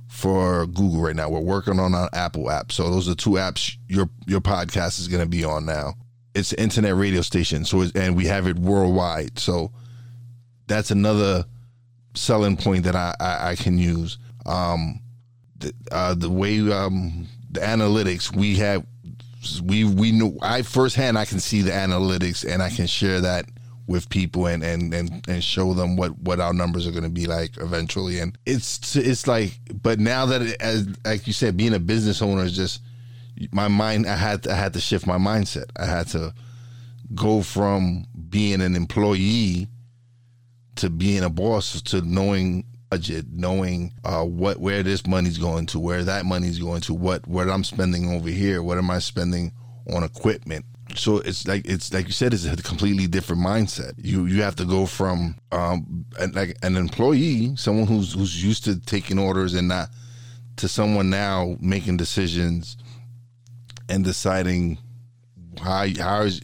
[0.09, 1.31] for Google right now.
[1.31, 2.73] We're working on an Apple app.
[2.73, 5.94] So those are two apps your your podcast is going to be on now
[6.38, 7.64] it's an internet radio station.
[7.64, 9.38] So and we have it worldwide.
[9.38, 9.72] So
[10.66, 11.44] that's another
[12.14, 14.18] selling point that I I, I can use.
[14.46, 15.01] Um,
[15.59, 18.85] the, uh, the way um, the analytics we have
[19.64, 23.46] we we know I firsthand I can see the analytics and I can share that
[23.87, 27.09] with people and and and, and show them what what our numbers are going to
[27.09, 31.57] be like eventually and it's it's like but now that it, as like you said
[31.57, 32.83] being a business owner is just
[33.53, 35.70] my mind I had I had to shift my mindset.
[35.77, 36.35] I had to
[37.14, 39.68] go from being an employee
[40.77, 45.79] to being a boss to knowing budget, knowing uh, what where this money's going to,
[45.79, 49.53] where that money's going to, what what I'm spending over here, what am I spending
[49.92, 50.64] on equipment.
[50.94, 53.92] So it's like it's like you said, it's a completely different mindset.
[53.98, 58.81] You you have to go from um like an employee, someone who's who's used to
[58.81, 59.90] taking orders and not
[60.57, 62.77] to someone now making decisions
[63.88, 64.79] and deciding
[65.61, 66.40] how how is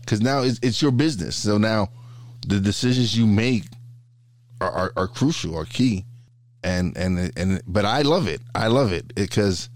[0.00, 1.36] because now it's, it's your business.
[1.36, 1.88] So now
[2.46, 3.64] the decisions you make
[4.60, 6.04] are, are, are crucial, are key,
[6.62, 8.40] and and and but I love it.
[8.54, 9.68] I love it because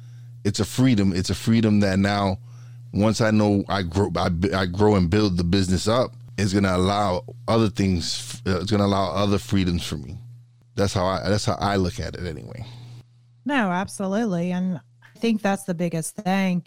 [0.44, 1.12] it's a freedom.
[1.12, 2.38] It's a freedom that now
[2.92, 6.76] once I know I grow I, I grow and build the business up, it's gonna
[6.76, 8.42] allow other things.
[8.46, 10.18] Uh, it's gonna allow other freedoms for me.
[10.74, 11.28] That's how I.
[11.28, 12.64] That's how I look at it anyway.
[13.44, 14.80] No, absolutely, and
[15.24, 16.64] think that's the biggest thing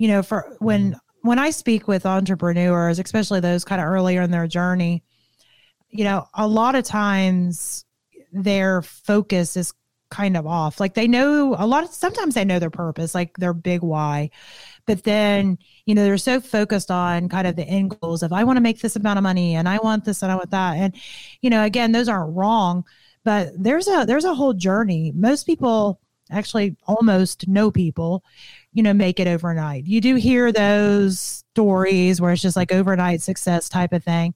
[0.00, 1.28] you know, for when mm-hmm.
[1.28, 5.04] when I speak with entrepreneurs, especially those kind of earlier in their journey,
[5.90, 7.84] you know, a lot of times
[8.32, 9.74] their focus is
[10.08, 10.80] kind of off.
[10.80, 14.30] Like they know a lot of sometimes they know their purpose, like their big why.
[14.86, 18.44] But then, you know, they're so focused on kind of the end goals of I
[18.44, 20.78] want to make this amount of money and I want this and I want that.
[20.78, 20.96] And,
[21.42, 22.86] you know, again, those aren't wrong,
[23.22, 25.12] but there's a there's a whole journey.
[25.14, 28.24] Most people actually almost no people
[28.72, 29.86] you know, make it overnight.
[29.86, 34.34] You do hear those stories where it's just like overnight success type of thing.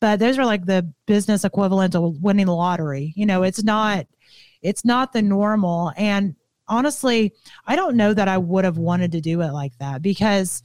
[0.00, 3.12] But those are like the business equivalent of winning the lottery.
[3.16, 4.06] You know, it's not
[4.62, 6.34] it's not the normal and
[6.68, 7.32] honestly,
[7.66, 10.62] I don't know that I would have wanted to do it like that because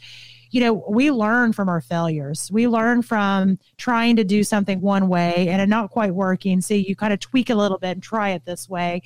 [0.53, 2.49] you know, we learn from our failures.
[2.51, 6.60] We learn from trying to do something one way and it not quite working.
[6.60, 9.01] So you kind of tweak a little bit and try it this way.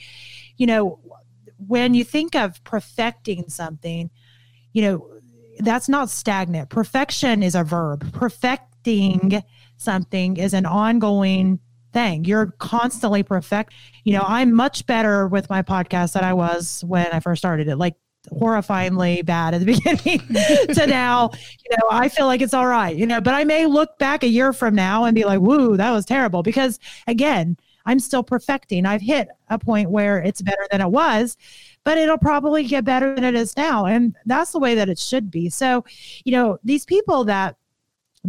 [0.57, 0.99] You know,
[1.67, 4.09] when you think of perfecting something,
[4.73, 5.09] you know,
[5.59, 6.69] that's not stagnant.
[6.69, 8.11] Perfection is a verb.
[8.13, 9.41] Perfecting
[9.77, 11.59] something is an ongoing
[11.93, 12.25] thing.
[12.25, 13.73] You're constantly perfect.
[14.03, 17.67] You know, I'm much better with my podcast than I was when I first started
[17.67, 17.77] it.
[17.77, 17.95] Like
[18.27, 22.95] horrifyingly bad at the beginning to now, you know, I feel like it's all right,
[22.95, 25.77] you know, but I may look back a year from now and be like, woo,
[25.77, 26.43] that was terrible.
[26.43, 28.85] Because again, I'm still perfecting.
[28.85, 31.37] I've hit a point where it's better than it was,
[31.83, 33.85] but it'll probably get better than it is now.
[33.85, 35.49] And that's the way that it should be.
[35.49, 35.85] So,
[36.23, 37.55] you know, these people that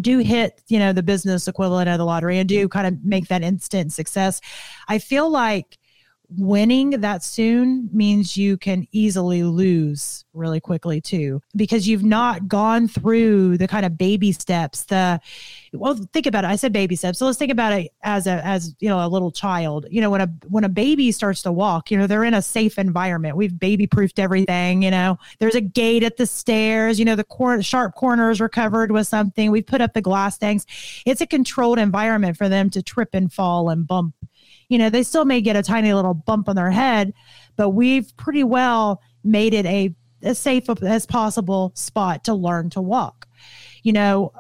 [0.01, 3.29] do hit, you know, the business equivalent of the lottery and do kind of make
[3.29, 4.41] that instant success,
[4.89, 5.79] I feel like
[6.31, 12.89] winning that soon means you can easily lose really quickly too because you've not gone
[12.89, 15.21] through the kind of baby steps the
[15.73, 16.49] well think about it.
[16.49, 17.19] I said baby steps.
[17.19, 19.87] So let's think about it as a as you know a little child.
[19.91, 22.43] You know when a when a baby starts to walk you know they're in a
[22.43, 23.37] safe environment.
[23.37, 25.19] We've baby proofed everything you know.
[25.39, 29.07] There's a gate at the stairs you know the cor- sharp corners are covered with
[29.07, 29.51] something.
[29.51, 30.67] We've put up the glass things.
[31.05, 34.15] It's a controlled environment for them to trip and fall and bump
[34.69, 37.13] you know, they still may get a tiny little bump on their head,
[37.57, 42.81] but we've pretty well made it a as safe as possible spot to learn to
[42.81, 43.29] walk.
[43.83, 44.33] You know,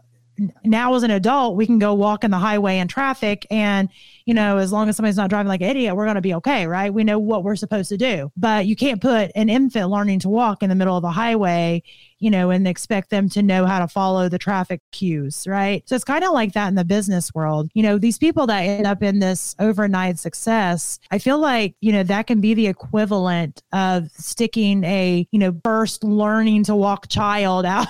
[0.64, 3.88] now as an adult, we can go walk in the highway and traffic and
[4.26, 6.34] you know, as long as somebody's not driving like an idiot, we're going to be
[6.34, 6.92] okay, right?
[6.92, 8.32] We know what we're supposed to do.
[8.36, 11.84] But you can't put an infant learning to walk in the middle of a highway,
[12.18, 15.88] you know, and expect them to know how to follow the traffic cues, right?
[15.88, 17.70] So it's kind of like that in the business world.
[17.74, 21.92] You know, these people that end up in this overnight success, I feel like, you
[21.92, 27.08] know, that can be the equivalent of sticking a, you know, first learning to walk
[27.08, 27.86] child out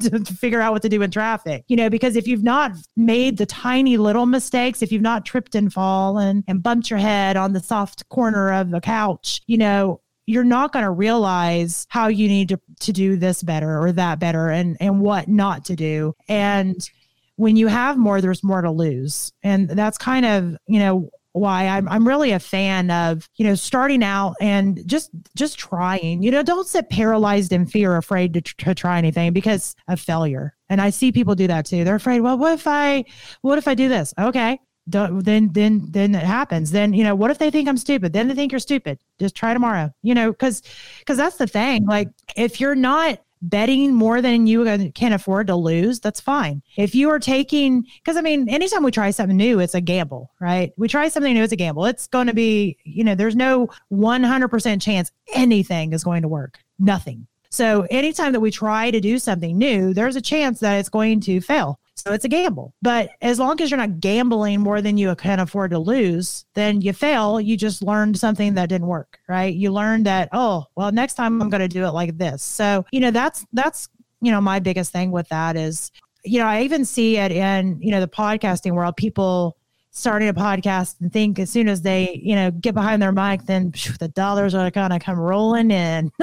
[0.00, 3.36] to figure out what to do in traffic, you know, because if you've not made
[3.36, 7.52] the tiny little mistakes, if you've not tripped and fallen and bumped your head on
[7.52, 12.28] the soft corner of the couch, you know, you're not going to realize how you
[12.28, 16.14] need to, to do this better or that better and, and what not to do.
[16.28, 16.76] And
[17.36, 19.34] when you have more, there's more to lose.
[19.42, 23.54] And that's kind of, you know, why I'm I'm really a fan of, you know,
[23.54, 26.22] starting out and just just trying.
[26.22, 30.56] You know, don't sit paralyzed in fear, afraid to, to try anything because of failure.
[30.70, 31.84] And I see people do that too.
[31.84, 33.04] They're afraid, well, what if I
[33.42, 34.14] what if I do this?
[34.18, 36.70] Okay then then then it happens.
[36.70, 38.12] Then you know what if they think i'm stupid?
[38.12, 38.98] Then they think you're stupid.
[39.18, 40.62] Just try tomorrow you know because
[41.00, 41.86] because that's the thing.
[41.86, 46.62] Like if you're not betting more than you can afford to lose that's fine.
[46.76, 50.30] If you are taking because i mean anytime we try something new it's a gamble
[50.40, 50.72] right?
[50.76, 51.84] We try something new it's a gamble.
[51.86, 56.58] It's going to be you know there's no 100% chance anything is going to work.
[56.78, 57.26] Nothing.
[57.50, 61.20] So anytime that we try to do something new there's a chance that it's going
[61.22, 62.72] to fail so it's a gamble.
[62.82, 66.80] But as long as you're not gambling more than you can afford to lose, then
[66.80, 67.40] you fail.
[67.40, 69.52] You just learned something that didn't work, right?
[69.52, 72.44] You learned that, oh, well, next time I'm going to do it like this.
[72.44, 73.88] So, you know, that's, that's,
[74.20, 75.90] you know, my biggest thing with that is,
[76.24, 79.56] you know, I even see it in, you know, the podcasting world, people
[79.96, 83.42] starting a podcast and think as soon as they, you know, get behind their mic,
[83.46, 86.12] then phew, the dollars are going to come rolling in.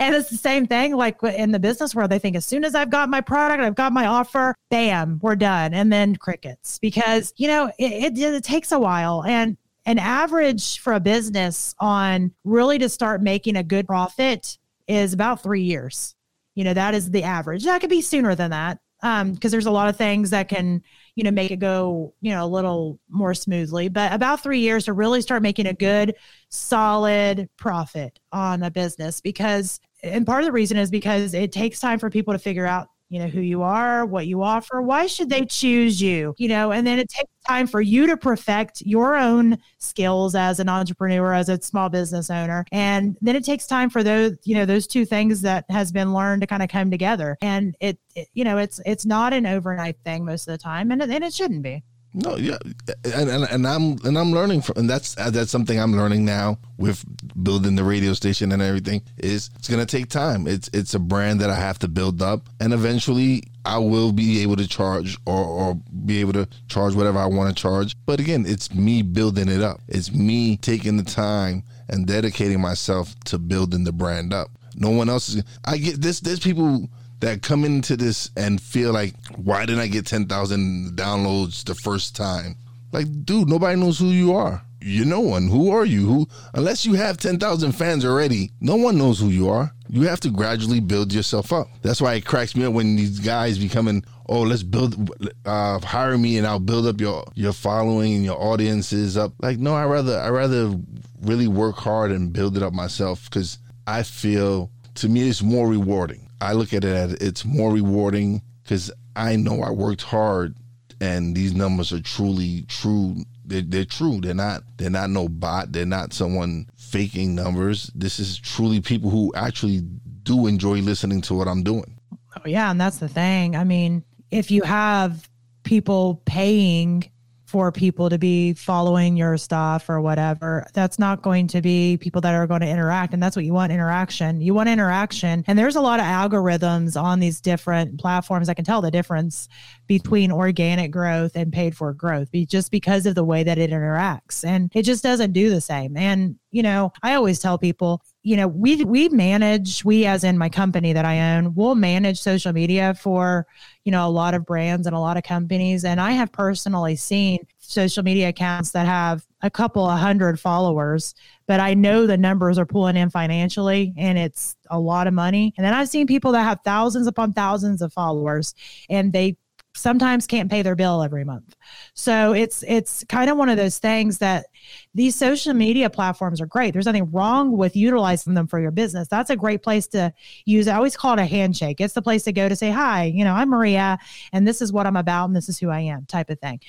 [0.00, 2.10] and it's the same thing like in the business world.
[2.10, 5.36] They think as soon as I've got my product, I've got my offer, bam, we're
[5.36, 5.74] done.
[5.74, 9.22] And then crickets because, you know, it, it, it takes a while.
[9.24, 14.56] And an average for a business on really to start making a good profit
[14.88, 16.14] is about three years.
[16.54, 17.64] You know, that is the average.
[17.64, 20.82] That could be sooner than that um because there's a lot of things that can
[21.16, 23.88] you know make it go you know a little more smoothly.
[23.88, 26.14] But about three years to really start making a good
[26.50, 31.80] solid profit on a business because and part of the reason is because it takes
[31.80, 35.06] time for people to figure out you know who you are what you offer why
[35.06, 35.46] should they mm-hmm.
[35.46, 39.56] choose you you know and then it takes time for you to perfect your own
[39.78, 44.02] skills as an entrepreneur as a small business owner and then it takes time for
[44.02, 47.36] those you know those two things that has been learned to kind of come together
[47.40, 50.90] and it, it you know it's it's not an overnight thing most of the time
[50.90, 51.82] and, and it shouldn't be
[52.18, 52.56] no, yeah,
[53.04, 56.24] and, and and I'm and I'm learning from, and that's uh, that's something I'm learning
[56.24, 57.04] now with
[57.42, 59.02] building the radio station and everything.
[59.18, 60.46] Is it's gonna take time.
[60.46, 64.40] It's it's a brand that I have to build up, and eventually I will be
[64.40, 65.74] able to charge or or
[66.06, 67.94] be able to charge whatever I want to charge.
[68.06, 69.82] But again, it's me building it up.
[69.86, 74.48] It's me taking the time and dedicating myself to building the brand up.
[74.74, 75.44] No one else is.
[75.66, 76.20] I get this.
[76.20, 76.88] There's people
[77.26, 82.14] that come into this and feel like, why didn't I get 10,000 downloads the first
[82.14, 82.56] time?
[82.92, 84.62] Like, dude, nobody knows who you are.
[84.80, 85.48] You're no one.
[85.48, 86.06] Who are you?
[86.06, 89.72] Who, unless you have 10,000 fans already, no one knows who you are.
[89.88, 91.66] You have to gradually build yourself up.
[91.82, 95.10] That's why it cracks me up when these guys becoming, oh, let's build,
[95.44, 99.32] uh, hire me and I'll build up your, your following and your audiences up.
[99.40, 100.78] Like, no, I rather, I rather
[101.22, 105.68] really work hard and build it up myself because I feel to me it's more
[105.68, 110.54] rewarding I look at it as it's more rewarding because I know I worked hard
[111.00, 113.16] and these numbers are truly true.
[113.44, 114.20] They're, they're, true.
[114.20, 114.62] They're not.
[114.76, 115.72] They're not no bot.
[115.72, 117.90] They're not someone faking numbers.
[117.94, 119.82] This is truly people who actually
[120.22, 121.98] do enjoy listening to what I'm doing.
[122.36, 123.56] Oh yeah, and that's the thing.
[123.56, 125.28] I mean, if you have
[125.62, 127.10] people paying
[127.56, 130.66] for people to be following your stuff or whatever.
[130.74, 133.14] That's not going to be people that are going to interact.
[133.14, 134.42] And that's what you want interaction.
[134.42, 135.42] You want interaction.
[135.46, 138.50] And there's a lot of algorithms on these different platforms.
[138.50, 139.48] I can tell the difference
[139.86, 144.44] between organic growth and paid for growth just because of the way that it interacts.
[144.44, 145.96] And it just doesn't do the same.
[145.96, 150.38] And, you know, I always tell people, you know, we we manage, we as in
[150.38, 153.46] my company that I own, we'll manage social media for,
[153.84, 155.84] you know, a lot of brands and a lot of companies.
[155.84, 161.14] And I have personally seen social media accounts that have a couple of hundred followers,
[161.46, 165.52] but I know the numbers are pulling in financially and it's a lot of money.
[165.58, 168.54] And then I've seen people that have thousands upon thousands of followers
[168.88, 169.36] and they
[169.76, 171.54] sometimes can't pay their bill every month.
[171.94, 174.46] So it's it's kind of one of those things that
[174.94, 176.72] these social media platforms are great.
[176.72, 179.08] There's nothing wrong with utilizing them for your business.
[179.08, 180.12] That's a great place to
[180.44, 180.68] use.
[180.68, 181.80] I always call it a handshake.
[181.80, 183.98] It's the place to go to say, "Hi, you know, I'm Maria
[184.32, 186.60] and this is what I'm about and this is who I am," type of thing.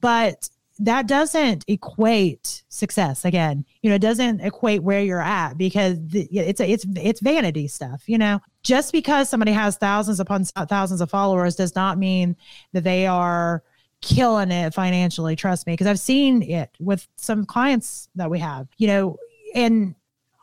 [0.00, 0.48] But
[0.78, 3.64] that doesn't equate success again.
[3.82, 8.02] You know it doesn't equate where you're at because it's a, it's it's vanity stuff
[8.06, 8.40] you know?
[8.62, 12.36] Just because somebody has thousands upon uh, thousands of followers does not mean
[12.72, 13.62] that they are
[14.00, 18.66] killing it financially trust me because i've seen it with some clients that we have
[18.78, 19.16] you know?
[19.54, 19.94] And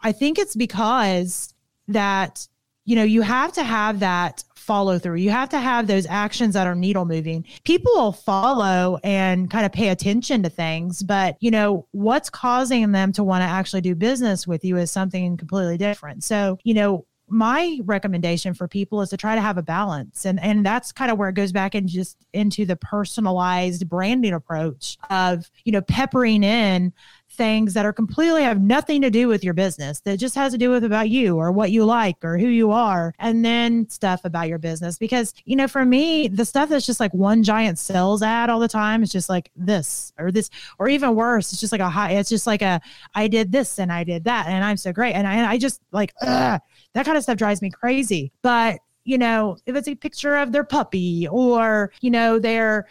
[0.02, 1.54] i think it's because
[1.90, 2.48] that
[2.86, 5.15] you know you have to have that follow through.
[5.15, 7.43] You have to have those actions that are needle moving.
[7.63, 12.91] People will follow and kind of pay attention to things, but you know, what's causing
[12.91, 16.24] them to want to actually do business with you is something completely different.
[16.24, 20.39] So, you know, my recommendation for people is to try to have a balance and
[20.39, 24.97] and that's kind of where it goes back and just into the personalized branding approach
[25.09, 26.91] of you know peppering in
[27.40, 30.58] things that are completely have nothing to do with your business that just has to
[30.58, 34.26] do with about you or what you like or who you are and then stuff
[34.26, 34.98] about your business.
[34.98, 38.60] Because you know for me the stuff that's just like one giant sales ad all
[38.60, 41.90] the time is just like this or this or even worse it's just like a
[41.90, 42.82] high it's just like a
[43.16, 45.14] i did this and i did that and i'm so great.
[45.14, 46.60] And i, I just like ugh,
[46.94, 48.34] that kind of stuff drives me crazy.
[48.42, 52.86] But you know if it's a picture of their puppy or you know their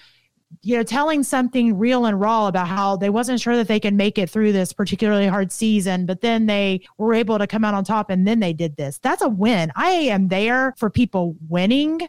[0.63, 3.95] you know telling something real and raw about how they wasn't sure that they could
[3.95, 7.75] make it through this particularly hard season but then they were able to come out
[7.75, 8.99] on top and then they did this.
[8.99, 9.71] That's a win.
[9.77, 12.01] I am there for people winning.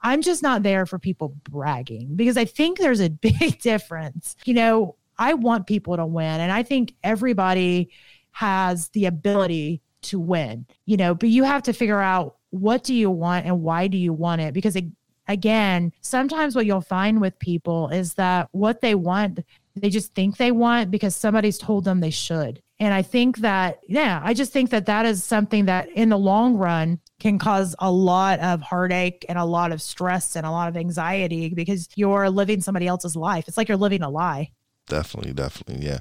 [0.00, 4.36] I'm just not there for people bragging because i think there's a big difference.
[4.44, 7.90] You know i want people to win and i think everybody
[8.32, 12.94] has the ability to win you know but you have to figure out what do
[12.94, 14.84] you want and why do you want it because it
[15.28, 19.40] again, sometimes what you'll find with people is that what they want,
[19.76, 22.60] they just think they want because somebody's told them they should.
[22.80, 26.18] And I think that, yeah, I just think that that is something that in the
[26.18, 30.50] long run can cause a lot of heartache and a lot of stress and a
[30.50, 33.46] lot of anxiety because you're living somebody else's life.
[33.46, 34.50] It's like you're living a lie.
[34.88, 35.86] Definitely, definitely.
[35.86, 36.00] Yeah.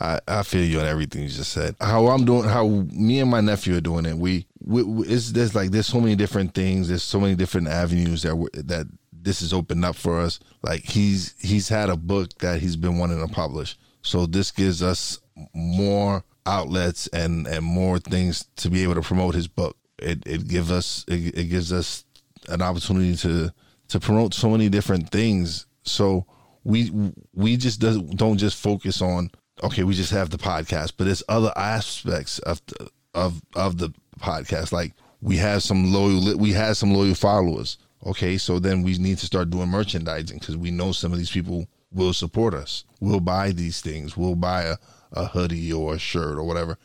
[0.00, 1.74] I, I feel you on everything you just said.
[1.80, 4.16] How I'm doing, how me and my nephew are doing it.
[4.16, 6.88] We, we, it's there's like there's so many different things.
[6.88, 8.36] There's so many different avenues that
[8.66, 10.38] that this is opened up for us.
[10.62, 13.76] Like he's he's had a book that he's been wanting to publish.
[14.02, 15.18] So this gives us
[15.52, 19.76] more outlets and and more things to be able to promote his book.
[19.98, 22.04] It it gives us it, it gives us
[22.48, 23.52] an opportunity to
[23.88, 25.66] to promote so many different things.
[25.82, 26.26] So
[26.62, 26.92] we
[27.34, 29.30] we just does, don't just focus on
[29.62, 33.92] okay, we just have the podcast, but there's other aspects of the, of of the
[34.20, 34.72] podcast.
[34.72, 37.78] Like we have some loyal, we have some loyal followers.
[38.06, 41.30] Okay, so then we need to start doing merchandising because we know some of these
[41.30, 42.84] people will support us.
[43.00, 44.16] We'll buy these things.
[44.16, 44.76] We'll buy a,
[45.12, 46.78] a hoodie or a shirt or whatever.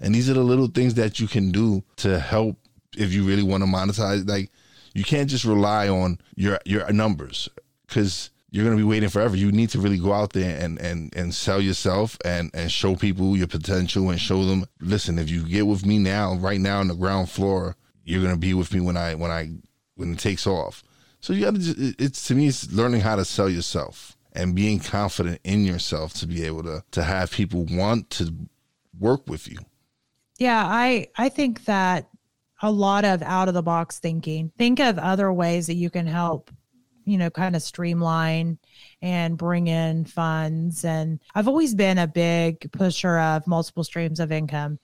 [0.00, 2.56] And these are the little things that you can do to help
[2.96, 4.28] if you really want to monetize.
[4.28, 4.50] Like
[4.94, 7.48] you can't just rely on your your numbers
[7.86, 9.36] because you're going to be waiting forever.
[9.36, 12.96] You need to really go out there and, and, and sell yourself and, and show
[12.96, 16.80] people your potential and show them, listen, if you get with me now, right now
[16.80, 19.50] on the ground floor, you're going to be with me when I, when I,
[19.94, 20.82] when it takes off.
[21.20, 24.80] So you got to, it's to me, it's learning how to sell yourself and being
[24.80, 28.34] confident in yourself to be able to, to have people want to
[28.98, 29.58] work with you.
[30.38, 30.64] Yeah.
[30.66, 32.08] I, I think that
[32.62, 36.06] a lot of out of the box thinking, think of other ways that you can
[36.06, 36.50] help
[37.04, 38.58] you know, kind of streamline
[39.02, 40.84] and bring in funds.
[40.84, 44.78] And I've always been a big pusher of multiple streams of income,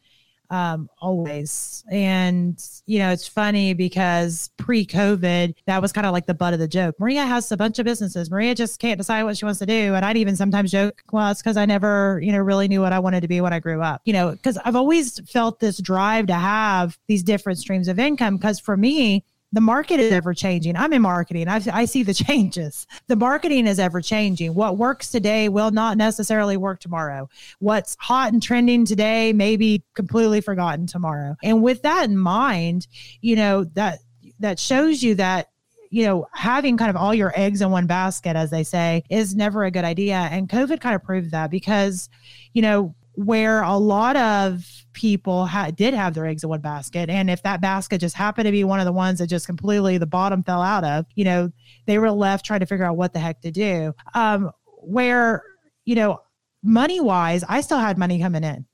[0.51, 1.85] um, always.
[1.91, 6.55] And, you know, it's funny because pre COVID, that was kind of like the butt
[6.55, 6.95] of the joke.
[6.99, 8.31] Maria has a bunch of businesses.
[8.31, 9.95] Maria just can't decide what she wants to do.
[9.95, 12.93] And I'd even sometimes joke, well, it's because I never, you know, really knew what
[12.93, 15.79] I wanted to be when I grew up, you know, because I've always felt this
[15.79, 18.37] drive to have these different streams of income.
[18.37, 20.77] Because for me, the market is ever changing.
[20.77, 21.49] I'm in marketing.
[21.49, 22.87] I, I see the changes.
[23.07, 24.55] The marketing is ever changing.
[24.55, 27.29] What works today will not necessarily work tomorrow.
[27.59, 31.37] What's hot and trending today may be completely forgotten tomorrow.
[31.43, 32.87] And with that in mind,
[33.21, 34.01] you know, that
[34.41, 35.49] that shows you that
[35.91, 39.35] you know, having kind of all your eggs in one basket, as they say, is
[39.35, 40.17] never a good idea.
[40.17, 42.09] And COVID kind of proved that because,
[42.53, 44.67] you know, where a lot of
[44.97, 47.11] people ha- did have their eggs in one basket.
[47.11, 49.99] And if that basket just happened to be one of the ones that just completely
[49.99, 51.53] the bottom fell out of, you know,
[51.87, 53.95] they were left trying to figure out what the heck to do.
[54.15, 55.43] Um, where,
[55.85, 56.23] you know,
[56.63, 58.65] money wise, I still had money coming in.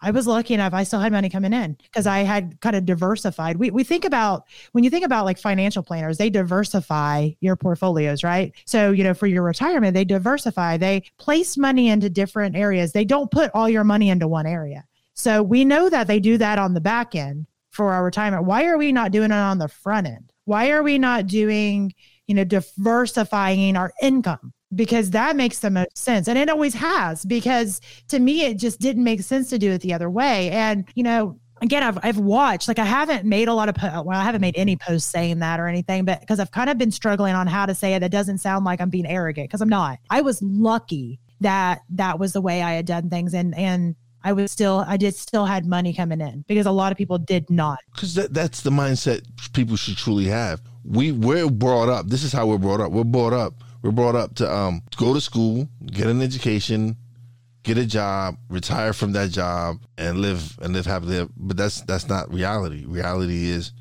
[0.00, 0.74] I was lucky enough.
[0.74, 3.56] I still had money coming in because I had kind of diversified.
[3.56, 8.24] We, we think about when you think about like financial planners, they diversify your portfolios,
[8.24, 8.52] right?
[8.64, 12.92] So, you know, for your retirement, they diversify, they place money into different areas.
[12.92, 14.84] They don't put all your money into one area.
[15.18, 18.44] So we know that they do that on the back end for our retirement.
[18.44, 20.32] Why are we not doing it on the front end?
[20.44, 21.92] Why are we not doing,
[22.28, 24.54] you know, diversifying our income?
[24.74, 26.28] because that makes the most sense.
[26.28, 29.80] And it always has, because to me, it just didn't make sense to do it
[29.80, 30.50] the other way.
[30.50, 34.02] And, you know, again, I've, I've watched, like, I haven't made a lot of, po-
[34.02, 36.76] well, I haven't made any posts saying that or anything, but because I've kind of
[36.76, 39.62] been struggling on how to say it, that doesn't sound like I'm being arrogant because
[39.62, 40.00] I'm not.
[40.10, 43.32] I was lucky that that was the way I had done things.
[43.32, 43.96] And, and,
[44.28, 47.16] I was still, I did still had money coming in because a lot of people
[47.16, 47.78] did not.
[47.94, 49.24] Because that, that's the mindset
[49.54, 50.60] people should truly have.
[50.84, 52.08] We we're brought up.
[52.08, 52.92] This is how we're brought up.
[52.92, 56.96] We're brought up we're brought up to um, go to school, get an education,
[57.62, 61.26] get a job, retire from that job, and live and live happily.
[61.36, 62.84] But that's that's not reality.
[62.86, 63.72] Reality is,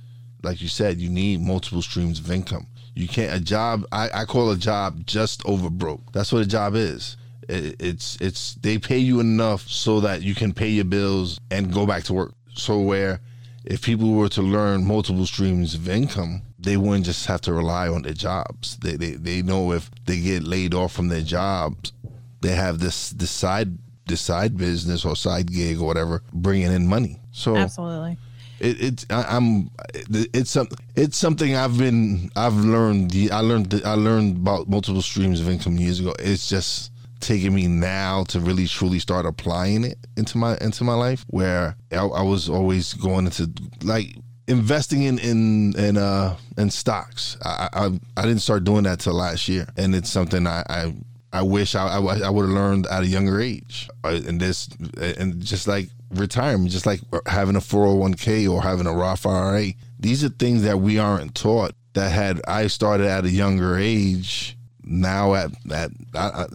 [0.43, 2.67] like you said, you need multiple streams of income.
[2.95, 3.85] You can't a job.
[3.91, 6.11] I, I call a job just over broke.
[6.13, 7.17] That's what a job is.
[7.47, 11.73] It, it's it's they pay you enough so that you can pay your bills and
[11.73, 12.33] go back to work.
[12.53, 13.21] So where
[13.65, 17.87] if people were to learn multiple streams of income, they wouldn't just have to rely
[17.87, 18.77] on their jobs.
[18.77, 21.93] They, they they know if they get laid off from their jobs,
[22.41, 23.77] they have this this side
[24.07, 27.19] this side business or side gig or whatever bringing in money.
[27.31, 28.17] So absolutely.
[28.59, 29.69] It, it's I, am
[30.09, 35.39] it's some it's something I've been I've learned I learned I learned about multiple streams
[35.39, 36.13] of income years ago.
[36.19, 40.93] It's just taking me now to really truly start applying it into my into my
[40.93, 43.51] life where I, I was always going into
[43.83, 44.15] like
[44.47, 47.37] investing in in in uh in stocks.
[47.43, 50.63] I I, I didn't start doing that till last year, and it's something I.
[50.69, 50.93] I
[51.33, 54.69] I wish I, I, I would have learned at a younger age, uh, and this,
[54.97, 59.73] and just like retirement, just like having a 401k or having a Roth IRA.
[59.99, 61.73] These are things that we aren't taught.
[61.93, 64.56] That had I started at a younger age,
[64.87, 65.91] now at at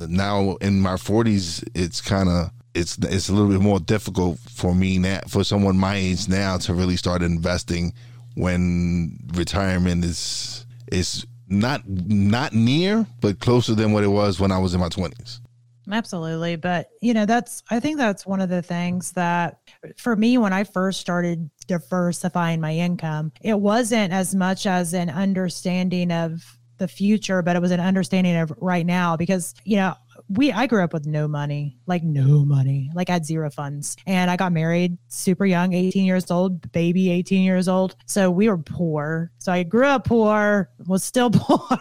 [0.08, 4.74] now in my 40s, it's kind of it's it's a little bit more difficult for
[4.74, 7.92] me now for someone my age now to really start investing
[8.34, 14.58] when retirement is is not not near but closer than what it was when I
[14.58, 15.40] was in my 20s.
[15.90, 19.58] Absolutely, but you know that's I think that's one of the things that
[19.96, 25.10] for me when I first started diversifying my income, it wasn't as much as an
[25.10, 29.94] understanding of the future, but it was an understanding of right now because, you know,
[30.32, 33.96] we I grew up with no money, like no money, like I had zero funds.
[34.06, 37.96] And I got married super young, 18 years old, baby 18 years old.
[38.06, 39.30] So we were poor.
[39.38, 41.78] So I grew up poor, was still poor.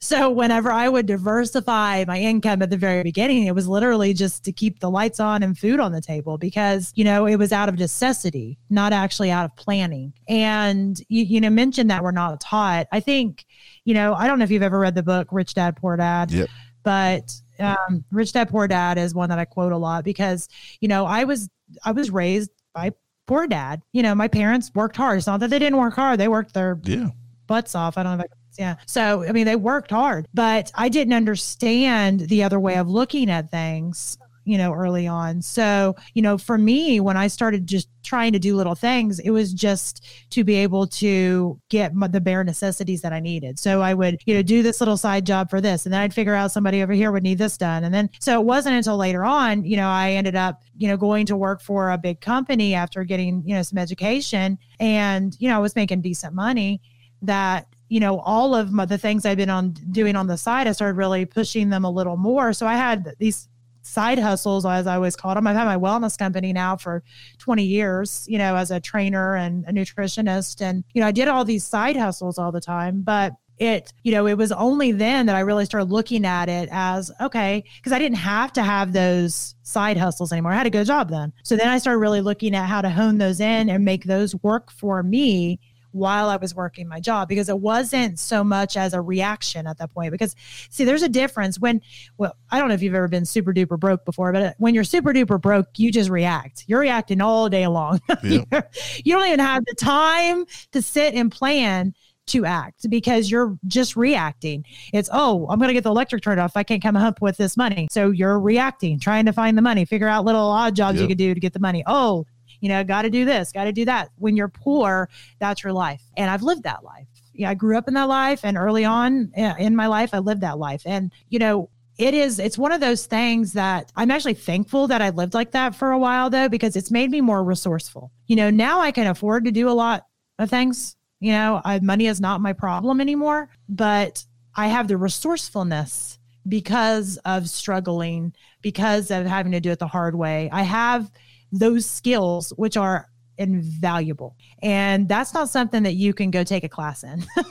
[0.00, 4.44] so whenever I would diversify my income at the very beginning, it was literally just
[4.44, 7.52] to keep the lights on and food on the table because, you know, it was
[7.52, 10.12] out of necessity, not actually out of planning.
[10.28, 12.86] And you, you know, mentioned that we're not taught.
[12.92, 13.44] I think,
[13.84, 16.30] you know, I don't know if you've ever read the book Rich Dad Poor Dad.
[16.30, 16.48] Yep.
[16.82, 20.48] But um, Rich Dad Poor Dad is one that I quote a lot because
[20.80, 21.48] you know I was
[21.84, 22.92] I was raised by
[23.26, 23.82] poor dad.
[23.92, 25.18] You know, my parents worked hard.
[25.18, 27.08] It's not that they didn't work hard; they worked their yeah.
[27.46, 27.98] butts off.
[27.98, 28.76] I don't know if I yeah.
[28.86, 33.30] So, I mean, they worked hard, but I didn't understand the other way of looking
[33.30, 35.42] at things you know, early on.
[35.42, 39.30] So, you know, for me, when I started just trying to do little things, it
[39.30, 43.58] was just to be able to get the bare necessities that I needed.
[43.58, 46.14] So I would, you know, do this little side job for this, and then I'd
[46.14, 47.82] figure out somebody over here would need this done.
[47.82, 50.96] And then, so it wasn't until later on, you know, I ended up, you know,
[50.96, 55.48] going to work for a big company after getting, you know, some education and, you
[55.48, 56.80] know, I was making decent money
[57.22, 60.66] that you know all of my, the things i've been on doing on the side
[60.66, 63.48] i started really pushing them a little more so i had these
[63.86, 65.46] side hustles, as I always called them.
[65.46, 67.02] I've had my wellness company now for
[67.38, 70.60] 20 years, you know, as a trainer and a nutritionist.
[70.60, 74.12] And, you know, I did all these side hustles all the time, but it, you
[74.12, 77.92] know, it was only then that I really started looking at it as okay, because
[77.92, 80.52] I didn't have to have those side hustles anymore.
[80.52, 81.32] I had a good job then.
[81.42, 84.34] So then I started really looking at how to hone those in and make those
[84.42, 85.58] work for me
[85.96, 89.78] while I was working my job because it wasn't so much as a reaction at
[89.78, 90.12] that point.
[90.12, 90.36] Because
[90.70, 91.80] see, there's a difference when,
[92.18, 94.74] well, I don't know if you've ever been super duper broke before, but uh, when
[94.74, 96.64] you're super duper broke, you just react.
[96.66, 98.00] You're reacting all day long.
[98.26, 98.74] Yep.
[99.04, 101.94] you don't even have the time to sit and plan
[102.28, 104.64] to act because you're just reacting.
[104.92, 106.56] It's, oh, I'm going to get the electric turned off.
[106.56, 107.88] I can't come up with this money.
[107.90, 111.02] So you're reacting, trying to find the money, figure out little odd jobs yep.
[111.02, 111.84] you could do to get the money.
[111.86, 112.26] Oh,
[112.60, 114.10] you know, got to do this, got to do that.
[114.16, 116.02] When you're poor, that's your life.
[116.16, 117.08] And I've lived that life.
[117.34, 118.40] Yeah, I grew up in that life.
[118.44, 120.82] And early on in my life, I lived that life.
[120.86, 125.00] And, you know, it is it's one of those things that i'm actually thankful that
[125.00, 128.36] i lived like that for a while though because it's made me more resourceful you
[128.36, 130.04] know now i can afford to do a lot
[130.38, 134.96] of things you know, I, money is not my problem anymore, but I have the
[134.96, 140.48] resourcefulness because of struggling, because of having to do it the hard way.
[140.52, 141.10] I have
[141.58, 144.36] those skills, which are invaluable.
[144.62, 147.24] And that's not something that you can go take a class in.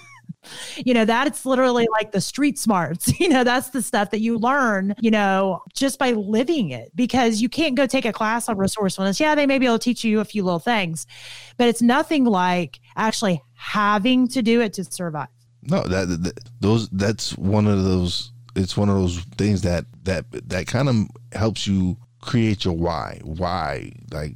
[0.77, 4.37] you know that's literally like the street smarts you know that's the stuff that you
[4.37, 8.57] learn you know just by living it because you can't go take a class on
[8.57, 11.07] resourcefulness yeah they may be able to teach you a few little things
[11.57, 15.27] but it's nothing like actually having to do it to survive
[15.63, 20.25] no that, that those that's one of those it's one of those things that that
[20.31, 20.95] that kind of
[21.33, 23.21] helps you create your why?
[23.23, 23.93] Why?
[24.11, 24.33] Like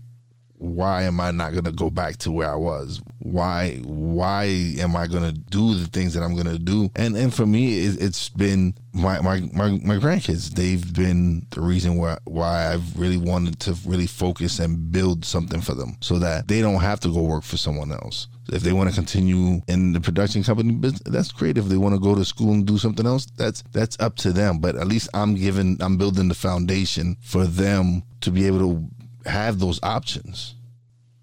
[0.59, 3.01] why am I not going to go back to where I was?
[3.19, 4.45] Why why
[4.79, 6.91] am I going to do the things that I'm going to do?
[6.95, 10.51] And and for me, it, has been my, my my my grandkids.
[10.51, 15.61] They've been the reason why why I've really wanted to really focus and build something
[15.61, 18.27] for them, so that they don't have to go work for someone else.
[18.51, 21.57] If they want to continue in the production company business, that's great.
[21.57, 24.33] If they want to go to school and do something else, that's that's up to
[24.33, 24.59] them.
[24.59, 28.89] But at least I'm giving, I'm building the foundation for them to be able to
[29.25, 30.55] have those options.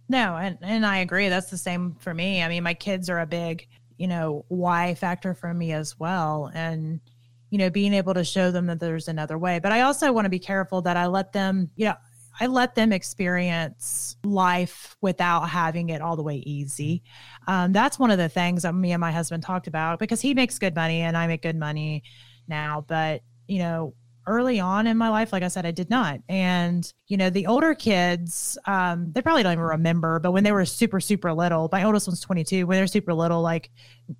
[0.08, 1.28] No, and and I agree.
[1.28, 2.42] That's the same for me.
[2.42, 3.66] I mean, my kids are a big,
[3.98, 7.00] you know, why factor for me as well, and
[7.50, 9.58] you know, being able to show them that there's another way.
[9.58, 11.94] But I also want to be careful that I let them, you know,
[12.38, 17.02] I let them experience life without having it all the way easy.
[17.46, 20.34] Um, that's one of the things that me and my husband talked about because he
[20.34, 22.02] makes good money and I make good money
[22.46, 22.84] now.
[22.86, 23.94] But you know,
[24.26, 26.20] early on in my life, like I said, I did not.
[26.28, 30.52] And, you know, the older kids, um, they probably don't even remember, but when they
[30.52, 33.70] were super, super little, my oldest one's 22, when they're super little, like,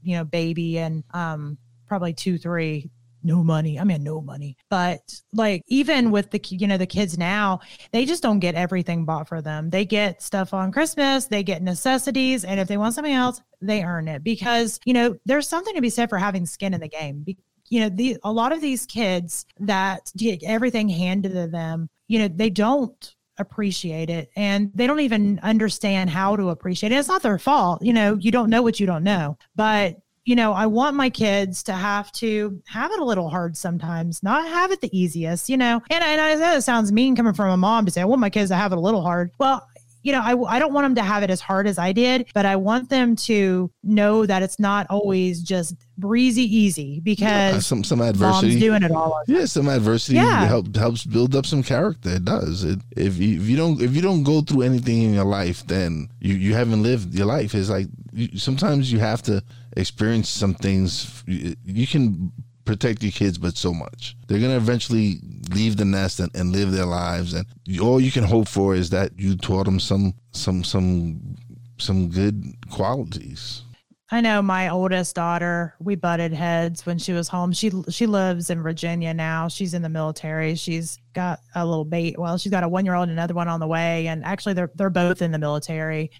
[0.03, 2.91] you know, baby and um, probably two, three,
[3.23, 3.79] no money.
[3.79, 4.57] I mean, no money.
[4.71, 5.01] But
[5.33, 9.29] like, even with the, you know, the kids now, they just don't get everything bought
[9.29, 9.69] for them.
[9.71, 12.45] They get stuff on Christmas, they get necessities.
[12.45, 15.81] And if they want something else, they earn it because, you know, there's something to
[15.81, 17.25] be said for having skin in the game
[17.69, 22.19] you know, the a lot of these kids that get everything handed to them, you
[22.19, 26.97] know, they don't appreciate it and they don't even understand how to appreciate it.
[26.97, 27.83] It's not their fault.
[27.83, 29.37] You know, you don't know what you don't know.
[29.55, 33.57] But you know, I want my kids to have to have it a little hard
[33.57, 35.81] sometimes, not have it the easiest, you know.
[35.89, 38.21] And, and I know it sounds mean coming from a mom to say, I want
[38.21, 39.31] my kids to have it a little hard.
[39.39, 39.65] Well,
[40.07, 42.29] you know, I, I don't want them to have it as hard as I did,
[42.33, 47.55] but I want them to know that it's not always just breezy easy uh, because
[47.55, 49.21] yeah, some some adversity mom's doing it all.
[49.27, 50.47] Yeah, some adversity yeah.
[50.47, 52.11] help, helps build up some character.
[52.11, 52.63] It does.
[52.63, 55.67] It, if you if you don't if you don't go through anything in your life,
[55.67, 57.53] then you you haven't lived your life.
[57.53, 59.43] It's like you, sometimes you have to
[59.77, 61.25] experience some things.
[61.27, 62.31] You, you can
[62.67, 64.17] protect your kids, but so much.
[64.27, 67.47] They're gonna eventually leave the nest and, and live their lives, and
[67.81, 71.37] all you can hope for is that you taught them some some some
[71.79, 73.63] some good qualities.
[74.09, 77.53] I know my oldest daughter, we butted heads when she was home.
[77.53, 79.49] She she lives in Virginia now.
[79.49, 80.55] She's in the military.
[80.55, 82.17] She's got a little bait.
[82.17, 84.07] Well, she's got a one year old and another one on the way.
[84.07, 86.13] And actually they're they're both in the military.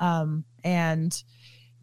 [0.00, 1.22] Um, and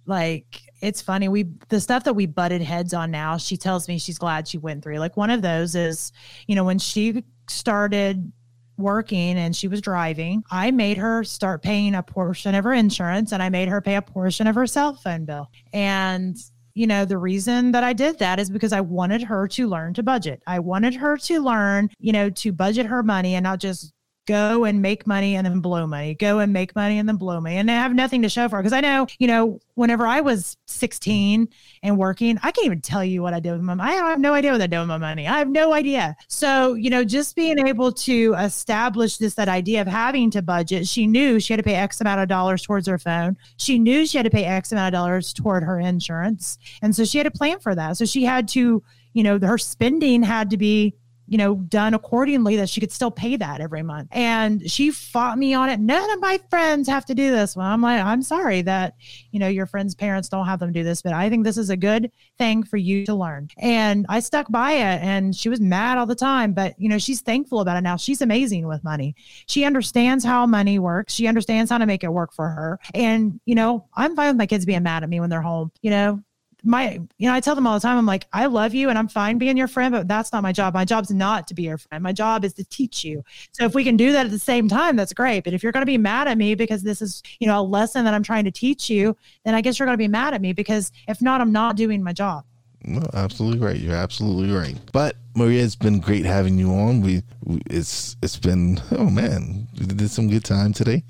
[0.05, 3.99] like it's funny we the stuff that we butted heads on now she tells me
[3.99, 4.97] she's glad she went through.
[4.97, 6.11] Like one of those is
[6.47, 8.31] you know when she started
[8.77, 13.31] working and she was driving i made her start paying a portion of her insurance
[13.31, 15.49] and i made her pay a portion of her cell phone bill.
[15.71, 16.35] And
[16.73, 19.93] you know the reason that i did that is because i wanted her to learn
[19.93, 20.41] to budget.
[20.47, 23.93] I wanted her to learn you know to budget her money and not just
[24.27, 27.39] go and make money and then blow money, go and make money and then blow
[27.41, 27.57] money.
[27.57, 28.63] And I have nothing to show for it.
[28.63, 31.47] Because I know, you know, whenever I was 16
[31.83, 33.91] and working, I can't even tell you what I did with my money.
[33.91, 35.27] I have no idea what I did with my money.
[35.27, 36.15] I have no idea.
[36.27, 40.87] So, you know, just being able to establish this, that idea of having to budget,
[40.87, 43.37] she knew she had to pay X amount of dollars towards her phone.
[43.57, 46.59] She knew she had to pay X amount of dollars toward her insurance.
[46.81, 47.97] And so she had a plan for that.
[47.97, 50.95] So she had to, you know, her spending had to be
[51.31, 54.09] you know, done accordingly that she could still pay that every month.
[54.11, 55.79] And she fought me on it.
[55.79, 57.55] None of my friends have to do this.
[57.55, 58.95] Well, I'm like, I'm sorry that,
[59.31, 61.69] you know, your friends' parents don't have them do this, but I think this is
[61.69, 63.47] a good thing for you to learn.
[63.57, 66.97] And I stuck by it and she was mad all the time, but, you know,
[66.97, 67.95] she's thankful about it now.
[67.95, 69.15] She's amazing with money.
[69.45, 71.13] She understands how money works.
[71.13, 72.77] She understands how to make it work for her.
[72.93, 75.71] And, you know, I'm fine with my kids being mad at me when they're home.
[75.81, 76.23] You know,
[76.63, 78.97] my you know i tell them all the time i'm like i love you and
[78.97, 81.63] i'm fine being your friend but that's not my job my job's not to be
[81.63, 84.31] your friend my job is to teach you so if we can do that at
[84.31, 86.83] the same time that's great but if you're going to be mad at me because
[86.83, 89.79] this is you know a lesson that i'm trying to teach you then i guess
[89.79, 92.45] you're going to be mad at me because if not i'm not doing my job
[92.83, 93.77] no, absolutely right.
[93.77, 94.75] You're absolutely right.
[94.91, 97.01] But Maria, it's been great having you on.
[97.01, 101.03] We, we, it's it's been oh man, we did some good time today.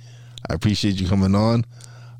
[0.49, 1.65] I appreciate you coming on.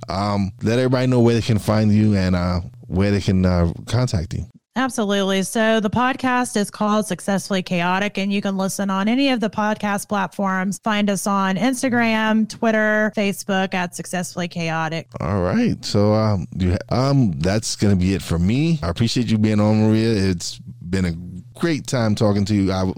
[0.07, 2.61] Um, let everybody know where they can find you and uh,
[2.91, 4.45] where they can uh, contact you.
[4.75, 5.43] Absolutely.
[5.43, 9.49] So the podcast is called Successfully Chaotic, and you can listen on any of the
[9.49, 10.79] podcast platforms.
[10.81, 15.07] Find us on Instagram, Twitter, Facebook at Successfully Chaotic.
[15.19, 15.83] All right.
[15.83, 18.79] So um, you, um, that's gonna be it for me.
[18.81, 20.13] I appreciate you being on, Maria.
[20.29, 21.13] It's been a
[21.59, 22.71] great time talking to you.
[22.71, 22.93] I,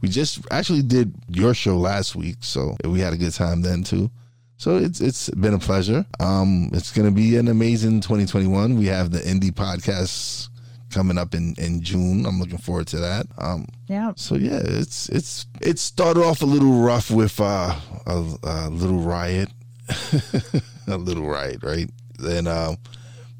[0.00, 3.82] we just actually did your show last week, so we had a good time then
[3.82, 4.10] too.
[4.58, 6.04] So it's it's been a pleasure.
[6.18, 8.76] Um, it's going to be an amazing 2021.
[8.76, 10.48] We have the indie podcasts
[10.90, 12.26] coming up in in June.
[12.26, 13.26] I'm looking forward to that.
[13.38, 14.12] Um, yeah.
[14.16, 17.72] So yeah, it's it's it started off a little rough with uh,
[18.06, 19.48] a, a little riot,
[20.88, 21.88] a little riot, right?
[22.18, 22.78] And um,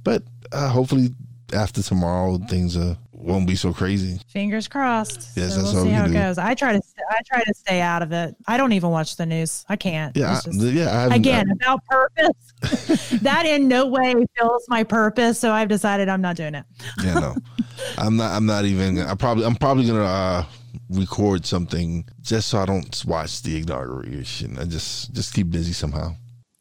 [0.05, 1.09] but uh, hopefully
[1.53, 2.97] after tomorrow things are
[3.29, 4.20] won't be so crazy.
[4.29, 5.29] Fingers crossed.
[5.37, 6.14] Yes, so that's we'll see we how it do.
[6.14, 6.39] goes.
[6.39, 8.35] I try to I try to stay out of it.
[8.47, 9.64] I don't even watch the news.
[9.68, 10.16] I can't.
[10.16, 11.09] Yeah, It's I, yeah.
[11.11, 13.11] I again about purpose.
[13.22, 15.39] that in no way fills my purpose.
[15.39, 16.64] So I've decided I'm not doing it.
[17.05, 17.37] yeah, no,
[17.99, 18.33] I'm not.
[18.35, 18.99] I'm not even.
[18.99, 19.45] I probably.
[19.45, 20.45] I'm probably gonna uh,
[20.91, 24.59] record something just so I don't watch the inauguration.
[24.59, 26.14] I just just keep busy somehow.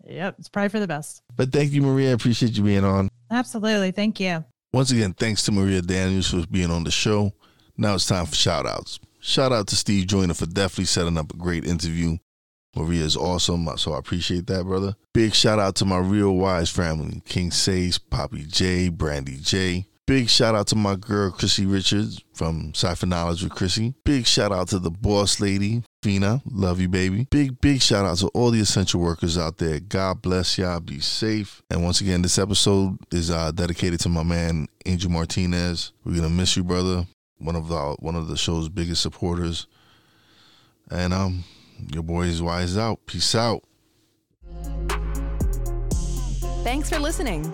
[0.10, 1.22] Yep, it's probably for the best.
[1.36, 2.12] But thank you, Maria.
[2.12, 3.10] I appreciate you being on.
[3.30, 3.92] Absolutely.
[3.92, 4.46] Thank you.
[4.78, 7.34] Once again, thanks to Maria Daniels for being on the show.
[7.78, 9.00] Now it's time for shout outs.
[9.20, 12.18] Shout out to Steve Joyner for definitely setting up a great interview.
[12.76, 14.96] Maria is awesome, so I appreciate that, brother.
[15.16, 19.88] Big shout out to my real wise family King Sage, Poppy J, Brandy J.
[20.06, 23.96] Big shout out to my girl, Chrissy Richards from Cypher Knowledge with Chrissy.
[24.06, 26.42] Big shout out to the boss lady, Fina.
[26.50, 27.28] Love you, baby.
[27.30, 29.80] Big, big shout out to all the essential workers out there.
[29.80, 30.80] God bless y'all.
[30.80, 31.62] Be safe.
[31.70, 35.92] And once again, this episode is uh, dedicated to my man, Angel Martinez.
[36.06, 37.06] We're to miss you, brother.
[37.40, 39.68] One of the one of the show's biggest supporters.
[40.90, 41.44] And um,
[41.94, 43.06] your boy is wise out.
[43.06, 43.64] Peace out.
[46.64, 47.54] Thanks for listening.